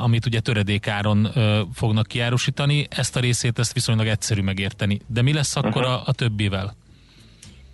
amit 0.02 0.26
ugye 0.26 0.40
töredékáron 0.40 1.28
fognak 1.75 2.07
kiárusítani. 2.07 2.87
Ezt 2.90 3.16
a 3.16 3.21
részét 3.21 3.59
ezt 3.59 3.73
viszonylag 3.73 4.07
egyszerű 4.07 4.42
megérteni. 4.42 5.00
De 5.07 5.23
mi 5.23 5.33
lesz 5.33 5.57
akkor 5.57 5.85
a, 5.85 6.02
a 6.07 6.12
többivel? 6.12 6.75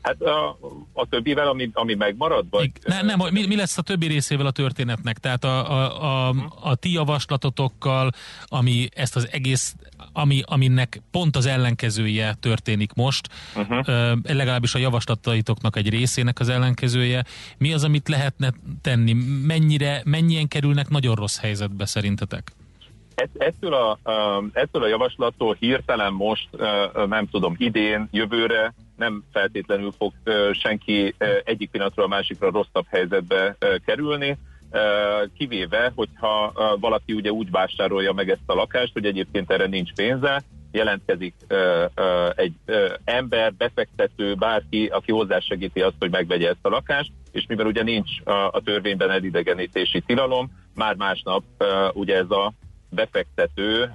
Hát 0.09 0.23
a, 0.23 0.59
a 0.93 1.07
többivel, 1.09 1.49
ami, 1.49 1.71
ami 1.73 1.95
megmarad? 1.95 2.47
Vagy... 2.51 2.71
Ne, 2.85 3.03
nem, 3.03 3.19
mi, 3.31 3.47
mi 3.47 3.57
lesz 3.57 3.79
a 3.79 3.83
többi 3.83 4.07
részével 4.07 4.47
a 4.47 4.51
történetnek? 4.51 5.19
Tehát 5.19 5.45
a, 5.45 5.71
a, 5.71 6.03
a, 6.29 6.35
a 6.63 6.75
ti 6.75 6.93
javaslatotokkal, 6.93 8.11
ami 8.45 8.89
ezt 8.95 9.17
az 9.17 9.29
egész, 9.31 9.75
ami, 10.13 10.43
aminek 10.45 11.03
pont 11.11 11.37
az 11.37 11.47
ellenkezője 11.47 12.35
történik 12.41 12.93
most, 12.93 13.29
uh-huh. 13.57 13.87
legalábbis 14.23 14.75
a 14.75 14.79
javaslataitoknak 14.79 15.77
egy 15.77 15.89
részének 15.89 16.41
az 16.41 16.49
ellenkezője. 16.49 17.25
Mi 17.59 17.73
az, 17.73 17.85
amit 17.85 18.09
lehetne 18.09 18.53
tenni? 18.83 19.13
Mennyire, 19.43 20.03
mennyien 20.05 20.49
kerülnek 20.49 20.89
nagyon 20.89 21.15
rossz 21.15 21.39
helyzetbe 21.39 21.87
szerintetek? 21.87 22.53
Ettől 23.39 23.75
a, 23.75 23.99
ettől 24.53 24.83
a 24.83 24.89
javaslattól 24.89 25.57
hirtelen 25.61 26.13
most, 26.13 26.49
nem 27.09 27.29
tudom, 27.29 27.55
idén, 27.59 28.09
jövőre 28.11 28.75
nem 28.99 29.25
feltétlenül 29.33 29.91
fog 29.91 30.13
senki 30.53 31.15
egyik 31.45 31.71
pillanatról 31.71 32.05
a 32.05 32.09
másikra 32.09 32.51
rosszabb 32.51 32.87
helyzetbe 32.89 33.57
kerülni, 33.87 34.39
kivéve, 35.37 35.93
hogyha 35.95 36.53
valaki 36.81 37.13
ugye 37.13 37.31
úgy 37.31 37.51
vásárolja 37.51 38.13
meg 38.13 38.31
ezt 38.31 38.41
a 38.47 38.55
lakást, 38.55 38.93
hogy 38.93 39.05
egyébként 39.05 39.51
erre 39.51 39.67
nincs 39.67 39.93
pénze, 39.93 40.43
jelentkezik 40.73 41.35
egy 42.35 42.55
ember, 43.05 43.55
befektető, 43.55 44.35
bárki, 44.35 44.87
aki 44.87 45.13
hozzásegíti 45.13 45.81
azt, 45.81 45.97
hogy 45.99 46.11
megvegye 46.11 46.49
ezt 46.49 46.59
a 46.67 46.69
lakást, 46.69 47.13
és 47.33 47.45
mivel 47.49 47.67
ugye 47.67 47.83
nincs 47.83 48.11
a 48.51 48.61
törvényben 48.65 49.11
elidegenítési 49.11 50.01
tilalom, 50.01 50.51
már 50.75 50.95
másnap 50.95 51.43
ugye 51.93 52.17
ez 52.17 52.31
a 52.31 52.53
befektető 52.91 53.93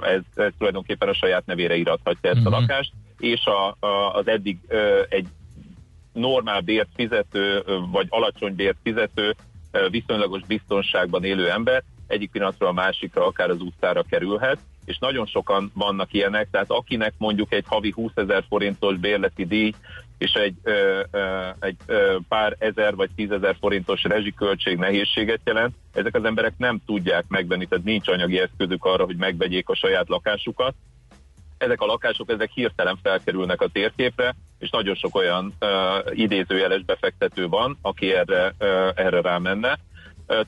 ez, 0.00 0.20
ez 0.34 0.52
tulajdonképpen 0.58 1.08
a 1.08 1.14
saját 1.14 1.46
nevére 1.46 1.76
irathatja 1.76 2.30
ezt 2.30 2.46
a 2.46 2.50
mhm. 2.50 2.60
lakást, 2.60 2.92
és 3.18 3.44
a, 3.44 3.86
a, 3.86 4.14
az 4.14 4.28
eddig 4.28 4.58
egy 5.08 5.26
normál 6.12 6.60
bért 6.60 6.88
fizető, 6.94 7.62
vagy 7.90 8.06
alacsony 8.08 8.54
bért 8.54 8.76
fizető, 8.82 9.34
viszonylagos 9.90 10.42
biztonságban 10.46 11.24
élő 11.24 11.50
ember 11.50 11.82
egyik 12.06 12.30
pillanatról 12.30 12.68
a 12.68 12.72
másikra 12.72 13.26
akár 13.26 13.50
az 13.50 13.60
utcára 13.60 14.02
kerülhet, 14.02 14.58
és 14.84 14.98
nagyon 14.98 15.26
sokan 15.26 15.70
vannak 15.74 16.12
ilyenek, 16.12 16.48
tehát 16.50 16.70
akinek 16.70 17.12
mondjuk 17.18 17.52
egy 17.52 17.64
havi 17.66 17.90
20 17.90 18.12
ezer 18.14 18.44
forintos 18.48 18.96
bérleti 18.96 19.46
díj 19.46 19.72
és 20.18 20.32
egy, 20.32 20.54
ö, 20.62 21.02
ö, 21.10 21.48
egy 21.60 21.76
ö, 21.86 22.16
pár 22.28 22.56
ezer 22.58 22.94
vagy 22.94 23.10
tízezer 23.16 23.56
forintos 23.60 24.02
rezsiköltség 24.02 24.76
nehézséget 24.76 25.40
jelent, 25.44 25.74
ezek 25.92 26.14
az 26.14 26.24
emberek 26.24 26.52
nem 26.56 26.80
tudják 26.86 27.24
megvenni, 27.28 27.66
tehát 27.66 27.84
nincs 27.84 28.08
anyagi 28.08 28.38
eszközük 28.38 28.84
arra, 28.84 29.04
hogy 29.04 29.16
megvegyék 29.16 29.68
a 29.68 29.74
saját 29.74 30.08
lakásukat. 30.08 30.74
Ezek 31.58 31.80
a 31.80 31.86
lakások, 31.86 32.30
ezek 32.30 32.50
hirtelen 32.50 32.98
felkerülnek 33.02 33.60
a 33.60 33.68
térképre, 33.68 34.34
és 34.58 34.70
nagyon 34.70 34.94
sok 34.94 35.14
olyan 35.14 35.54
ö, 35.58 35.98
idézőjeles 36.10 36.82
befektető 36.82 37.48
van, 37.48 37.78
aki 37.82 38.12
erre, 38.12 38.54
ö, 38.58 38.90
erre 38.94 39.20
rámenne. 39.20 39.78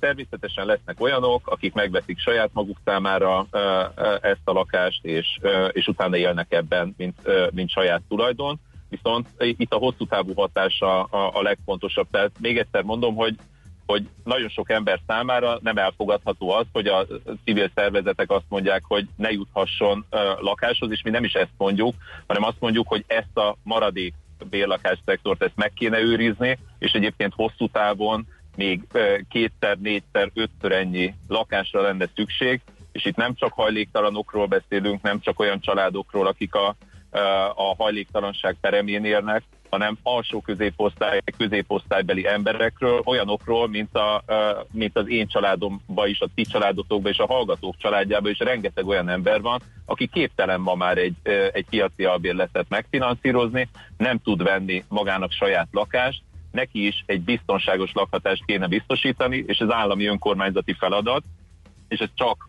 Természetesen 0.01 0.67
lesznek 0.67 1.01
olyanok, 1.01 1.47
akik 1.47 1.75
megveszik 1.75 2.19
saját 2.19 2.51
maguk 2.53 2.77
számára 2.85 3.47
ezt 4.21 4.41
a 4.45 4.53
lakást, 4.53 5.05
és, 5.05 5.39
és 5.73 5.87
utána 5.87 6.17
élnek 6.17 6.53
ebben, 6.53 6.95
mint, 6.97 7.17
mint 7.53 7.71
saját 7.71 8.03
tulajdon 8.09 8.61
viszont 8.89 9.29
itt 9.39 9.73
a 9.73 9.77
hosszú 9.77 10.07
távú 10.07 10.35
hatása 10.35 11.03
a, 11.03 11.31
a 11.39 11.43
legfontosabb. 11.43 12.07
Tehát 12.11 12.31
még 12.41 12.59
egyszer 12.59 12.83
mondom, 12.83 13.15
hogy 13.15 13.35
hogy 13.89 14.09
nagyon 14.25 14.49
sok 14.49 14.71
ember 14.71 15.01
számára 15.07 15.59
nem 15.63 15.77
elfogadható 15.77 16.51
az, 16.51 16.67
hogy 16.73 16.87
a 16.87 17.07
civil 17.45 17.71
szervezetek 17.75 18.31
azt 18.31 18.45
mondják, 18.49 18.83
hogy 18.85 19.07
ne 19.17 19.31
juthasson 19.31 20.07
lakáshoz, 20.41 20.91
és 20.91 21.03
mi 21.03 21.11
nem 21.11 21.25
is 21.25 21.33
ezt 21.33 21.53
mondjuk, 21.57 21.95
hanem 22.27 22.43
azt 22.43 22.61
mondjuk, 22.61 22.89
hogy 22.89 23.05
ezt 23.07 23.37
a 23.37 23.57
maradék 23.63 24.15
bérlakásszektort 24.51 25.43
ezt 25.43 25.57
meg 25.57 25.73
kéne 25.73 26.01
őrizni, 26.01 26.59
és 26.79 26.93
egyébként 26.93 27.35
hosszú 27.35 27.69
távon 27.69 28.27
még 28.57 28.83
kétszer, 29.29 29.79
négyszer, 29.79 30.31
ötször 30.35 30.73
ennyi 30.73 31.15
lakásra 31.29 31.81
lenne 31.81 32.07
szükség, 32.15 32.61
és 32.93 33.05
itt 33.05 33.17
nem 33.17 33.35
csak 33.35 33.53
hajléktalanokról 33.53 34.47
beszélünk, 34.47 35.03
nem 35.03 35.21
csak 35.21 35.41
olyan 35.41 35.61
családokról, 35.61 36.27
akik 36.27 36.55
a 36.55 36.77
a 37.55 37.75
hajléktalanság 37.79 38.57
peremén 38.61 39.05
érnek, 39.05 39.43
hanem 39.71 39.99
alsó 40.03 40.41
középosztály, 40.41 41.21
középosztálybeli 41.37 42.27
emberekről, 42.27 43.01
olyanokról, 43.05 43.69
mint, 43.69 43.97
a, 43.97 44.25
mint 44.73 44.99
az 44.99 45.09
én 45.09 45.27
családomban 45.27 46.09
is, 46.09 46.21
a 46.21 46.29
ti 46.35 46.43
családotokban 46.43 47.13
és 47.13 47.19
a 47.19 47.27
hallgatók 47.27 47.77
családjában 47.77 48.31
is 48.31 48.39
rengeteg 48.39 48.87
olyan 48.87 49.09
ember 49.09 49.41
van, 49.41 49.61
aki 49.85 50.07
képtelen 50.07 50.61
ma 50.61 50.75
már 50.75 50.99
egy, 50.99 51.17
egy 51.53 51.67
piaci 51.71 52.05
albérletet 52.05 52.67
megfinanszírozni, 52.69 53.69
nem 53.97 54.19
tud 54.19 54.43
venni 54.43 54.85
magának 54.89 55.33
saját 55.33 55.69
lakást, 55.71 56.23
neki 56.51 56.87
is 56.87 57.03
egy 57.07 57.21
biztonságos 57.21 57.93
lakhatást 57.93 58.45
kéne 58.45 58.67
biztosítani, 58.67 59.45
és 59.47 59.59
ez 59.59 59.71
állami 59.71 60.07
önkormányzati 60.07 60.73
feladat, 60.73 61.23
és 61.89 61.99
ez 61.99 62.09
csak 62.15 62.49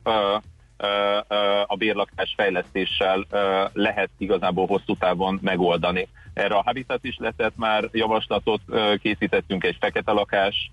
a 1.68 1.76
bérlakás 1.76 2.34
fejlesztéssel 2.38 3.26
lehet 3.74 4.10
igazából 4.18 4.68
hosszú 4.68 4.96
távon 4.96 5.40
megoldani. 5.42 6.08
Erre 6.34 6.56
a 6.56 6.64
Habitat 6.66 7.04
is 7.04 7.18
letett 7.18 7.54
már 7.56 7.90
javaslatot, 7.92 8.62
készítettünk 9.02 9.64
egy 9.64 9.78
fekete 9.80 10.12
lakás 10.12 10.72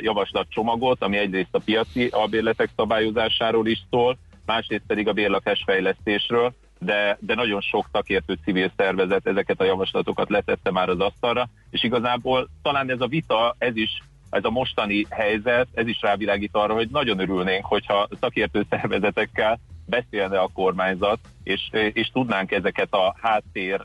javaslatcsomagot, 0.00 1.02
ami 1.02 1.16
egyrészt 1.16 1.54
a 1.54 1.60
piaci 1.64 2.06
albérletek 2.06 2.68
szabályozásáról 2.76 3.66
is 3.66 3.82
szól, 3.90 4.18
másrészt 4.46 4.84
pedig 4.86 5.08
a 5.08 5.12
bérlakás 5.12 5.62
fejlesztésről, 5.66 6.52
de, 6.78 7.18
de 7.20 7.34
nagyon 7.34 7.60
sok 7.60 7.88
szakértő 7.92 8.38
civil 8.44 8.72
szervezet 8.76 9.26
ezeket 9.26 9.60
a 9.60 9.64
javaslatokat 9.64 10.30
letette 10.30 10.70
már 10.70 10.88
az 10.88 11.00
asztalra, 11.00 11.48
és 11.70 11.82
igazából 11.82 12.48
talán 12.62 12.90
ez 12.90 13.00
a 13.00 13.06
vita, 13.06 13.54
ez 13.58 13.76
is 13.76 14.02
ez 14.30 14.44
a 14.44 14.50
mostani 14.50 15.06
helyzet, 15.10 15.68
ez 15.74 15.86
is 15.86 16.00
rávilágít 16.00 16.54
arra, 16.56 16.74
hogy 16.74 16.88
nagyon 16.90 17.18
örülnénk, 17.18 17.64
hogyha 17.64 18.08
szakértő 18.20 18.66
szervezetekkel 18.70 19.58
beszélne 19.86 20.38
a 20.38 20.50
kormányzat, 20.54 21.18
és, 21.42 21.68
és 21.92 22.10
tudnánk 22.10 22.52
ezeket 22.52 22.92
a 22.92 23.14
háttér 23.22 23.84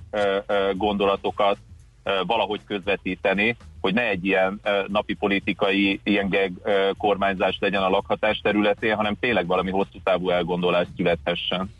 gondolatokat 0.74 1.58
valahogy 2.26 2.62
közvetíteni, 2.66 3.56
hogy 3.82 3.94
ne 3.94 4.10
egy 4.10 4.26
ilyen 4.26 4.62
napi 4.88 5.14
politikai, 5.14 6.00
ilyen 6.04 6.30
geg 6.30 6.54
kormányzás 6.98 7.58
legyen 7.60 7.84
a 7.84 7.90
lakhatás 7.90 8.40
területén, 8.40 8.96
hanem 8.96 9.16
tényleg 9.20 9.48
valami 9.48 9.72
hosszú 9.72 10.00
távú 10.04 10.30
elgondolás 10.30 10.88
születhessen. 10.96 11.74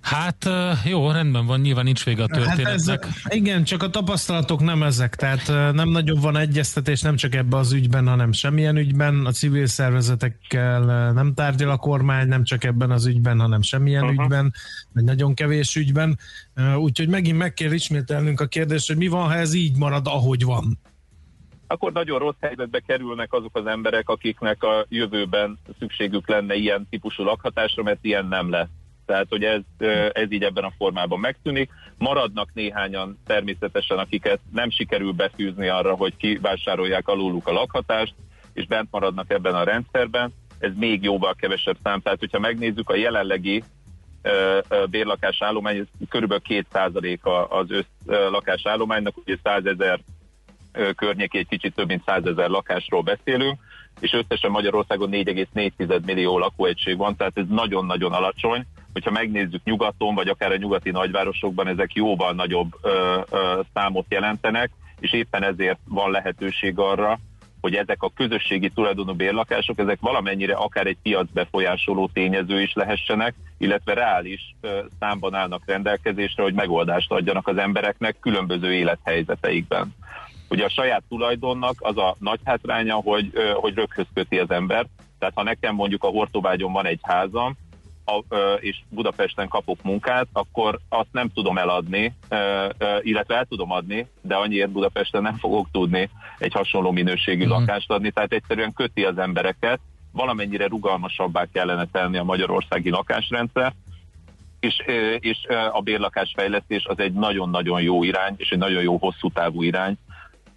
Hát 0.00 0.48
jó, 0.84 1.10
rendben 1.10 1.46
van, 1.46 1.60
nyilván 1.60 1.84
nincs 1.84 2.04
vége 2.04 2.22
a 2.22 2.26
történetnek. 2.26 3.04
Hát 3.04 3.16
ez, 3.24 3.34
igen, 3.34 3.64
csak 3.64 3.82
a 3.82 3.90
tapasztalatok 3.90 4.60
nem 4.60 4.82
ezek, 4.82 5.14
tehát 5.14 5.72
nem 5.74 5.88
nagyobb 5.88 6.20
van 6.20 6.36
egyeztetés, 6.36 7.00
nem 7.00 7.16
csak 7.16 7.34
ebbe 7.34 7.56
az 7.56 7.72
ügyben, 7.72 8.08
hanem 8.08 8.32
semmilyen 8.32 8.76
ügyben. 8.76 9.26
A 9.26 9.30
civil 9.30 9.66
szervezetekkel 9.66 11.12
nem 11.12 11.34
tárgyal 11.34 11.70
a 11.70 11.76
kormány, 11.76 12.28
nem 12.28 12.44
csak 12.44 12.64
ebben 12.64 12.90
az 12.90 13.06
ügyben, 13.06 13.40
hanem 13.40 13.62
semmilyen 13.62 14.04
uh-huh. 14.04 14.22
ügyben, 14.22 14.52
vagy 14.94 15.04
nagyon 15.04 15.34
kevés 15.34 15.76
ügyben. 15.76 16.18
Úgyhogy 16.76 17.08
megint 17.08 17.38
meg 17.38 17.54
kell 17.54 17.72
ismételnünk 17.72 18.40
a 18.40 18.46
kérdést, 18.46 18.86
hogy 18.86 18.96
mi 18.96 19.08
van, 19.08 19.26
ha 19.26 19.34
ez 19.34 19.54
így 19.54 19.76
marad, 19.76 20.06
ahogy 20.06 20.44
van 20.44 20.78
akkor 21.66 21.92
nagyon 21.92 22.18
rossz 22.18 22.40
helyzetbe 22.40 22.80
kerülnek 22.86 23.32
azok 23.32 23.56
az 23.56 23.66
emberek, 23.66 24.08
akiknek 24.08 24.62
a 24.62 24.86
jövőben 24.88 25.58
szükségük 25.78 26.28
lenne 26.28 26.54
ilyen 26.54 26.86
típusú 26.90 27.22
lakhatásra, 27.22 27.82
mert 27.82 27.98
ilyen 28.02 28.26
nem 28.26 28.50
lesz 28.50 28.68
tehát 29.10 29.26
hogy 29.28 29.44
ez, 29.44 29.60
ez 30.12 30.32
így 30.32 30.42
ebben 30.42 30.64
a 30.64 30.72
formában 30.78 31.20
megtűnik. 31.20 31.70
Maradnak 31.98 32.48
néhányan 32.54 33.18
természetesen, 33.26 33.98
akiket 33.98 34.40
nem 34.52 34.70
sikerül 34.70 35.12
befűzni 35.12 35.68
arra, 35.68 35.94
hogy 35.94 36.16
kivásárolják 36.16 37.08
aluluk 37.08 37.46
a 37.46 37.52
lakhatást, 37.52 38.14
és 38.52 38.66
bent 38.66 38.88
maradnak 38.90 39.30
ebben 39.30 39.54
a 39.54 39.62
rendszerben. 39.62 40.32
Ez 40.58 40.70
még 40.74 41.02
jóval 41.02 41.34
kevesebb 41.34 41.76
szám. 41.82 42.00
Tehát, 42.00 42.18
hogyha 42.18 42.38
megnézzük 42.38 42.90
a 42.90 42.96
jelenlegi 42.96 43.62
bérlakás 44.90 45.42
állomány, 45.42 45.76
ez 45.76 45.86
kb. 46.08 46.34
2% 46.48 47.48
az 47.48 47.70
össz 47.70 48.16
lakásállománynak, 48.30 49.16
ugye 49.16 49.36
100 49.42 49.64
ezer 49.64 50.00
környéki, 50.96 51.38
egy 51.38 51.48
kicsit 51.48 51.74
több 51.74 51.86
mint 51.86 52.04
100 52.06 52.24
ezer 52.24 52.48
lakásról 52.48 53.02
beszélünk, 53.02 53.58
és 54.00 54.12
összesen 54.12 54.50
Magyarországon 54.50 55.10
4,4 55.12 56.04
millió 56.04 56.38
lakóegység 56.38 56.96
van, 56.96 57.16
tehát 57.16 57.38
ez 57.38 57.44
nagyon-nagyon 57.48 58.12
alacsony, 58.12 58.66
hogyha 58.92 59.10
megnézzük 59.10 59.64
nyugaton, 59.64 60.14
vagy 60.14 60.28
akár 60.28 60.52
a 60.52 60.56
nyugati 60.56 60.90
nagyvárosokban, 60.90 61.66
ezek 61.66 61.94
jóval 61.94 62.32
nagyobb 62.32 62.72
ö, 62.82 63.20
ö, 63.30 63.60
számot 63.74 64.06
jelentenek, 64.08 64.70
és 65.00 65.12
éppen 65.12 65.42
ezért 65.42 65.78
van 65.88 66.10
lehetőség 66.10 66.78
arra, 66.78 67.18
hogy 67.60 67.74
ezek 67.74 68.02
a 68.02 68.12
közösségi 68.14 68.70
tulajdonú 68.70 69.12
bérlakások, 69.12 69.78
ezek 69.78 70.00
valamennyire 70.00 70.54
akár 70.54 70.86
egy 70.86 70.96
piac 71.02 71.30
befolyásoló 71.32 72.10
tényező 72.12 72.60
is 72.62 72.72
lehessenek, 72.72 73.34
illetve 73.58 73.94
reális 73.94 74.54
számban 75.00 75.34
állnak 75.34 75.62
rendelkezésre, 75.66 76.42
hogy 76.42 76.54
megoldást 76.54 77.12
adjanak 77.12 77.48
az 77.48 77.56
embereknek 77.56 78.16
különböző 78.20 78.72
élethelyzeteikben. 78.72 79.94
Ugye 80.48 80.64
a 80.64 80.70
saját 80.70 81.02
tulajdonnak 81.08 81.74
az 81.78 81.96
a 81.96 82.16
nagy 82.18 82.40
hátránya, 82.44 82.94
hogy, 82.94 83.32
hogy 83.54 83.74
röghöz 83.74 84.06
köti 84.14 84.38
az 84.38 84.50
ember. 84.50 84.86
Tehát 85.18 85.34
ha 85.36 85.42
nekem 85.42 85.74
mondjuk 85.74 86.04
a 86.04 86.08
Hortobágyon 86.08 86.72
van 86.72 86.86
egy 86.86 87.00
házam, 87.02 87.56
és 88.60 88.80
Budapesten 88.88 89.48
kapok 89.48 89.82
munkát, 89.82 90.26
akkor 90.32 90.78
azt 90.88 91.08
nem 91.12 91.28
tudom 91.34 91.58
eladni, 91.58 92.14
illetve 93.00 93.36
el 93.36 93.44
tudom 93.44 93.70
adni, 93.70 94.06
de 94.20 94.34
annyiért 94.34 94.70
Budapesten 94.70 95.22
nem 95.22 95.36
fogok 95.36 95.68
tudni 95.72 96.10
egy 96.38 96.52
hasonló 96.52 96.90
minőségű 96.90 97.44
mm. 97.44 97.48
lakást 97.48 97.90
adni, 97.90 98.10
tehát 98.10 98.32
egyszerűen 98.32 98.72
köti 98.72 99.04
az 99.04 99.18
embereket, 99.18 99.80
valamennyire 100.12 100.66
rugalmasabbá 100.66 101.46
kellene 101.52 101.86
tenni 101.92 102.16
a 102.16 102.24
magyarországi 102.24 102.90
lakásrendszer, 102.90 103.72
és, 104.60 104.82
és 105.18 105.46
a 105.72 105.80
bérlakásfejlesztés 105.80 106.84
az 106.84 106.98
egy 106.98 107.12
nagyon-nagyon 107.12 107.82
jó 107.82 108.02
irány, 108.04 108.34
és 108.36 108.50
egy 108.50 108.58
nagyon 108.58 108.82
jó 108.82 108.96
hosszú 108.96 109.30
távú 109.30 109.62
irány 109.62 109.96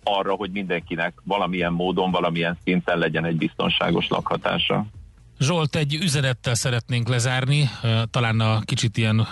arra, 0.03 0.33
hogy 0.33 0.51
mindenkinek 0.51 1.13
valamilyen 1.23 1.73
módon, 1.73 2.11
valamilyen 2.11 2.57
szinten 2.63 2.97
legyen 2.97 3.25
egy 3.25 3.35
biztonságos 3.35 4.07
lakhatása. 4.07 4.85
Zsolt, 5.39 5.75
egy 5.75 5.93
üzenettel 5.93 6.55
szeretnénk 6.55 7.07
lezárni, 7.07 7.69
talán 8.11 8.39
a 8.39 8.61
kicsit 8.61 8.97
ilyen 8.97 9.27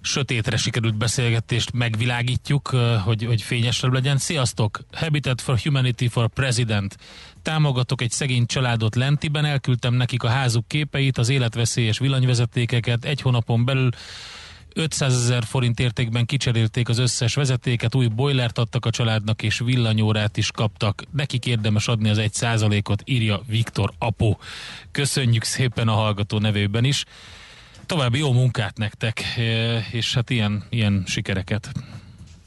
sötétre 0.00 0.56
sikerült 0.56 0.96
beszélgetést 0.96 1.72
megvilágítjuk, 1.72 2.68
hogy, 3.04 3.24
hogy 3.24 3.42
fényesebb 3.42 3.92
legyen. 3.92 4.18
Sziasztok! 4.18 4.80
Habitat 4.92 5.40
for 5.40 5.58
Humanity 5.58 6.06
for 6.08 6.28
President. 6.28 6.96
Támogatok 7.42 8.00
egy 8.00 8.10
szegény 8.10 8.46
családot 8.46 8.94
Lentiben, 8.94 9.44
elküldtem 9.44 9.94
nekik 9.94 10.22
a 10.22 10.28
házuk 10.28 10.68
képeit, 10.68 11.18
az 11.18 11.28
életveszélyes 11.28 11.98
villanyvezetékeket, 11.98 13.04
egy 13.04 13.20
hónapon 13.20 13.64
belül 13.64 13.90
500 14.76 15.14
ezer 15.14 15.44
forint 15.44 15.80
értékben 15.80 16.26
kicserélték 16.26 16.88
az 16.88 16.98
összes 16.98 17.34
vezetéket, 17.34 17.94
új 17.94 18.06
bojlert 18.06 18.58
adtak 18.58 18.86
a 18.86 18.90
családnak, 18.90 19.42
és 19.42 19.58
villanyórát 19.58 20.36
is 20.36 20.50
kaptak. 20.50 21.02
Nekik 21.10 21.46
érdemes 21.46 21.88
adni 21.88 22.08
az 22.08 22.18
egy 22.18 22.32
százalékot, 22.32 23.02
írja 23.04 23.40
Viktor 23.48 23.90
Apo. 23.98 24.36
Köszönjük 24.90 25.42
szépen 25.42 25.88
a 25.88 25.92
hallgató 25.92 26.38
nevében 26.38 26.84
is. 26.84 27.04
További 27.86 28.18
jó 28.18 28.32
munkát 28.32 28.78
nektek, 28.78 29.22
és 29.90 30.14
hát 30.14 30.30
ilyen, 30.30 30.64
ilyen 30.70 31.02
sikereket. 31.06 31.72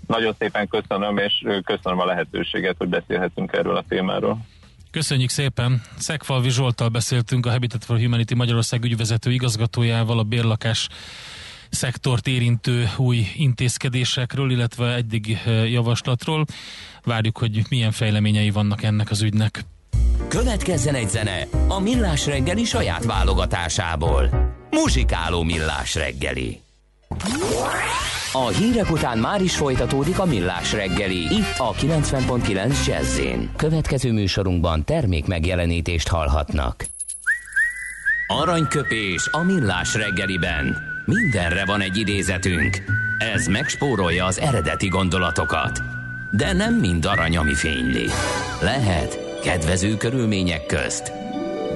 Nagyon 0.08 0.36
szépen 0.40 0.68
köszönöm, 0.68 1.18
és 1.18 1.46
köszönöm 1.64 2.00
a 2.00 2.06
lehetőséget, 2.06 2.76
hogy 2.78 2.90
beszélhetünk 2.90 3.54
erről 3.54 3.76
a 3.76 3.84
témáról. 3.88 4.46
Köszönjük 4.92 5.30
szépen! 5.30 5.82
Szegfalvi 5.98 6.50
Zsoltal 6.50 6.90
beszéltünk 6.90 7.46
a 7.46 7.52
Habitat 7.52 7.86
for 7.86 8.00
Humanity 8.00 8.34
Magyarország 8.34 8.84
ügyvezető 8.84 9.32
igazgatójával 9.32 10.20
a 10.20 10.24
bérlakás 10.24 10.88
szektort 11.70 12.28
érintő 12.28 12.90
új 12.98 13.26
intézkedésekről, 13.36 14.52
illetve 14.52 14.94
eddig 14.94 15.38
eh, 15.46 15.72
javaslatról. 15.72 16.46
Várjuk, 17.04 17.38
hogy 17.38 17.62
milyen 17.70 17.92
fejleményei 17.92 18.50
vannak 18.50 18.84
ennek 18.84 19.10
az 19.12 19.22
ügynek. 19.22 19.64
Következzen 20.28 20.96
egy 20.96 21.10
zene 21.10 21.48
a 21.68 21.80
Millás 21.80 22.26
reggeli 22.26 22.64
saját 22.64 23.06
válogatásából. 23.06 24.30
Muzsikáló 24.70 25.44
Millás 25.44 25.96
reggeli. 25.96 26.60
A 28.32 28.48
hírek 28.48 28.92
után 28.92 29.18
már 29.18 29.42
is 29.42 29.56
folytatódik 29.56 30.20
a 30.20 30.26
Millás 30.26 30.74
reggeli, 30.74 31.18
itt 31.18 31.56
a 31.58 31.74
90.9 31.74 32.86
jazz 32.86 33.20
Következő 33.56 34.12
műsorunkban 34.12 34.84
termék 34.86 35.26
megjelenítést 35.26 36.08
hallhatnak. 36.08 36.86
Aranyköpés 38.28 39.30
a 39.32 39.44
Millás 39.44 39.94
reggeliben. 39.96 40.89
Mindenre 41.10 41.66
van 41.66 41.82
egy 41.82 41.98
idézetünk. 41.98 42.84
Ez 43.18 43.48
megspórolja 43.48 44.26
az 44.26 44.40
eredeti 44.40 44.88
gondolatokat. 44.88 45.82
De 46.32 46.54
nem 46.54 46.76
mind 46.76 47.06
arany, 47.06 47.38
ami 47.38 47.56
fényli. 47.56 48.06
Lehet 48.62 49.40
kedvező 49.44 49.98
körülmények 49.98 50.66
közt 50.66 51.12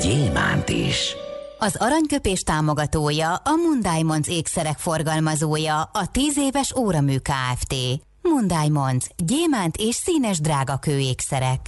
gyémánt 0.02 0.69
is. 0.69 1.15
Az 1.60 1.76
aranyköpés 1.80 2.41
támogatója 2.41 3.36
a 3.36 3.56
Mundiamonds 3.67 4.28
ékszerek 4.28 4.78
forgalmazója, 4.78 5.82
a 5.82 6.08
10 6.12 6.38
éves 6.38 6.76
óramű 6.76 7.17
Kft. 7.17 7.76
Mundiamonds, 8.22 9.08
gyémánt 9.17 9.76
és 9.78 9.96
színes 9.96 10.39
drágakő 10.39 11.00
ékszerek. 11.00 11.60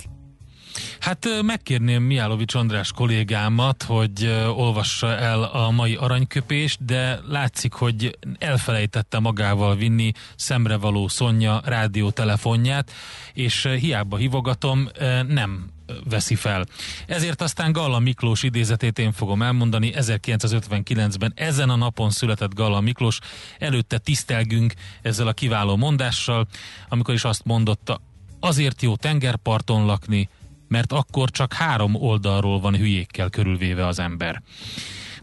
Hát 0.99 1.27
megkérném 1.41 2.03
Miálovics 2.03 2.53
András 2.53 2.91
kollégámat, 2.91 3.83
hogy 3.83 4.25
olvassa 4.55 5.17
el 5.17 5.43
a 5.43 5.69
mai 5.71 5.95
aranyköpést, 5.95 6.85
de 6.85 7.19
látszik, 7.27 7.73
hogy 7.73 8.17
elfelejtette 8.39 9.19
magával 9.19 9.75
vinni 9.75 10.11
szemrevaló 10.35 11.07
Szonya 11.07 11.61
rádiótelefonját, 11.63 12.91
és 13.33 13.69
hiába 13.79 14.17
hívogatom, 14.17 14.89
nem 15.27 15.73
veszi 16.09 16.35
fel. 16.35 16.65
Ezért 17.07 17.41
aztán 17.41 17.71
Galla 17.71 17.99
Miklós 17.99 18.43
idézetét 18.43 18.99
én 18.99 19.11
fogom 19.11 19.41
elmondani. 19.41 19.93
1959-ben 19.95 21.33
ezen 21.35 21.69
a 21.69 21.75
napon 21.75 22.09
született 22.09 22.53
Galla 22.53 22.79
Miklós. 22.79 23.19
Előtte 23.59 23.97
tisztelgünk 23.97 24.73
ezzel 25.01 25.27
a 25.27 25.33
kiváló 25.33 25.75
mondással, 25.75 26.47
amikor 26.89 27.13
is 27.13 27.23
azt 27.23 27.45
mondotta, 27.45 28.01
azért 28.39 28.81
jó 28.81 28.95
tengerparton 28.95 29.85
lakni, 29.85 30.29
mert 30.67 30.91
akkor 30.91 31.29
csak 31.29 31.53
három 31.53 31.95
oldalról 31.95 32.59
van 32.59 32.75
hülyékkel 32.75 33.29
körülvéve 33.29 33.87
az 33.87 33.99
ember. 33.99 34.41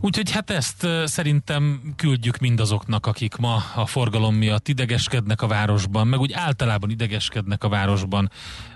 Úgyhogy 0.00 0.30
hát 0.30 0.50
ezt 0.50 0.86
szerintem 1.04 1.92
küldjük 1.96 2.38
mindazoknak, 2.38 3.06
akik 3.06 3.36
ma 3.36 3.64
a 3.74 3.86
forgalom 3.86 4.34
miatt 4.34 4.68
idegeskednek 4.68 5.42
a 5.42 5.46
városban, 5.46 6.06
meg 6.06 6.20
úgy 6.20 6.32
általában 6.32 6.90
idegeskednek 6.90 7.64
a 7.64 7.68
városban, 7.68 8.30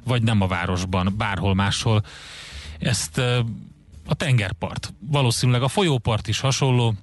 vagy 0.05 0.22
nem 0.22 0.40
a 0.40 0.46
városban, 0.46 1.14
bárhol 1.16 1.55
máshol. 1.55 2.02
Ezt 2.79 3.18
a 4.07 4.14
tengerpart, 4.14 4.94
valószínűleg 5.00 5.62
a 5.62 5.68
folyópart 5.68 6.29
is 6.29 6.40
hasonló, 6.40 6.94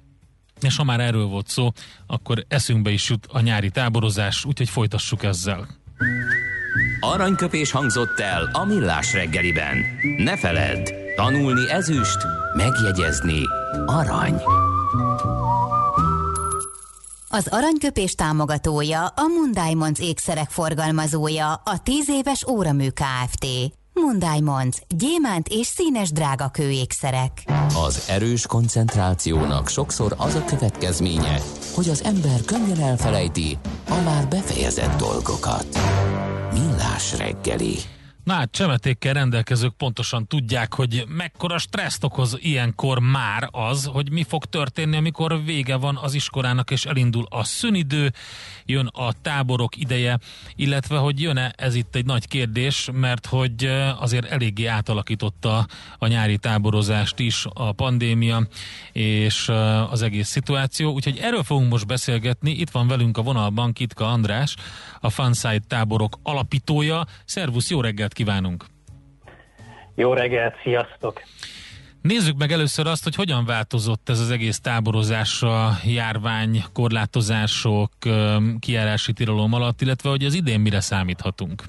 és 0.60 0.76
ha 0.76 0.84
már 0.84 1.00
erről 1.00 1.26
volt 1.26 1.48
szó, 1.48 1.72
akkor 2.06 2.44
eszünkbe 2.48 2.90
is 2.90 3.08
jut 3.08 3.26
a 3.26 3.40
nyári 3.40 3.70
táborozás, 3.70 4.44
úgyhogy 4.44 4.68
folytassuk 4.68 5.22
ezzel. 5.22 5.68
Aranyköpés 7.00 7.70
hangzott 7.70 8.20
el 8.20 8.50
a 8.52 8.64
millás 8.64 9.12
reggeliben. 9.12 9.76
Ne 10.16 10.36
feledd, 10.36 10.92
tanulni 11.16 11.70
ezüst, 11.70 12.18
megjegyezni 12.56 13.40
arany. 13.86 14.42
Az 17.28 17.46
aranyköpés 17.50 18.14
támogatója 18.14 19.06
a 19.06 19.26
Mundiamonds 19.38 20.00
ékszerek 20.00 20.50
forgalmazója 20.50 21.52
a 21.52 21.78
10 21.82 22.08
éves 22.08 22.46
óramű 22.46 22.88
Kft. 22.88 23.46
Mundiamonds, 23.92 24.78
gyémánt 24.88 25.48
és 25.48 25.66
színes 25.66 26.12
drágakő 26.12 26.70
ékszerek. 26.70 27.44
Az 27.86 28.04
erős 28.08 28.46
koncentrációnak 28.46 29.68
sokszor 29.68 30.14
az 30.18 30.34
a 30.34 30.44
következménye, 30.44 31.40
hogy 31.74 31.88
az 31.88 32.04
ember 32.04 32.40
könnyen 32.44 32.80
elfelejti 32.80 33.58
a 33.88 34.00
már 34.04 34.28
befejezett 34.28 34.96
dolgokat. 34.96 35.66
Millás 36.54 37.18
reggeli. 37.18 38.03
Na 38.24 38.32
hát 38.32 38.50
csemetékkel 38.50 39.12
rendelkezők 39.12 39.72
pontosan 39.72 40.26
tudják, 40.26 40.74
hogy 40.74 41.04
mekkora 41.08 41.58
stresszt 41.58 42.04
okoz 42.04 42.36
ilyenkor 42.40 42.98
már 42.98 43.48
az, 43.50 43.84
hogy 43.84 44.10
mi 44.10 44.22
fog 44.22 44.44
történni, 44.44 44.96
amikor 44.96 45.44
vége 45.44 45.76
van 45.76 45.96
az 46.02 46.14
iskolának 46.14 46.70
és 46.70 46.84
elindul 46.84 47.26
a 47.30 47.44
szünidő, 47.44 48.12
jön 48.64 48.86
a 48.86 49.12
táborok 49.22 49.76
ideje, 49.76 50.18
illetve 50.56 50.96
hogy 50.96 51.20
jön-e, 51.20 51.52
ez 51.56 51.74
itt 51.74 51.94
egy 51.94 52.04
nagy 52.04 52.28
kérdés, 52.28 52.88
mert 52.92 53.26
hogy 53.26 53.64
azért 53.98 54.30
eléggé 54.30 54.66
átalakította 54.66 55.66
a 55.98 56.06
nyári 56.06 56.38
táborozást 56.38 57.18
is 57.18 57.46
a 57.54 57.72
pandémia 57.72 58.46
és 58.92 59.48
az 59.90 60.02
egész 60.02 60.28
szituáció, 60.28 60.92
úgyhogy 60.92 61.18
erről 61.18 61.42
fogunk 61.42 61.70
most 61.70 61.86
beszélgetni. 61.86 62.50
Itt 62.50 62.70
van 62.70 62.88
velünk 62.88 63.18
a 63.18 63.22
vonalban 63.22 63.72
Kitka 63.72 64.10
András, 64.10 64.56
a 65.00 65.10
Fanside 65.10 65.62
táborok 65.68 66.18
alapítója. 66.22 67.06
Szervusz, 67.24 67.70
jó 67.70 67.80
reggelt 67.80 68.12
kívánunk! 68.14 68.64
Jó 69.94 70.12
reggelt, 70.12 70.54
sziasztok! 70.62 71.22
Nézzük 72.02 72.36
meg 72.36 72.52
először 72.52 72.86
azt, 72.86 73.04
hogy 73.04 73.14
hogyan 73.14 73.44
változott 73.44 74.08
ez 74.08 74.20
az 74.20 74.30
egész 74.30 74.60
táborozás 74.60 75.42
a 75.42 75.70
járvány, 75.84 76.62
korlátozások, 76.72 77.90
kiárási 78.58 79.12
tilalom 79.12 79.52
alatt, 79.52 79.80
illetve 79.80 80.08
hogy 80.10 80.24
az 80.24 80.34
idén 80.34 80.60
mire 80.60 80.80
számíthatunk. 80.80 81.62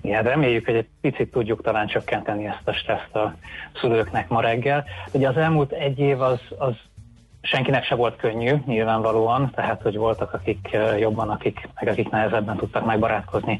Igen, 0.00 0.22
reméljük, 0.22 0.64
hogy 0.64 0.74
egy 0.74 0.88
picit 1.00 1.30
tudjuk 1.30 1.62
talán 1.62 1.86
csökkenteni 1.86 2.46
ezt 2.46 2.68
a 2.68 2.72
stresszt 2.72 3.14
a 3.14 3.36
szülőknek 3.80 4.28
ma 4.28 4.40
reggel. 4.40 4.84
Ugye 5.12 5.28
az 5.28 5.36
elmúlt 5.36 5.72
egy 5.72 5.98
év 5.98 6.20
az, 6.20 6.40
az 6.58 6.74
senkinek 7.44 7.84
se 7.84 7.94
volt 7.94 8.16
könnyű, 8.16 8.54
nyilvánvalóan, 8.66 9.50
tehát 9.54 9.82
hogy 9.82 9.96
voltak 9.96 10.32
akik 10.32 10.76
jobban, 10.98 11.30
akik, 11.30 11.68
meg 11.74 11.88
akik 11.88 12.10
nehezebben 12.10 12.56
tudtak 12.56 12.84
megbarátkozni, 12.84 13.58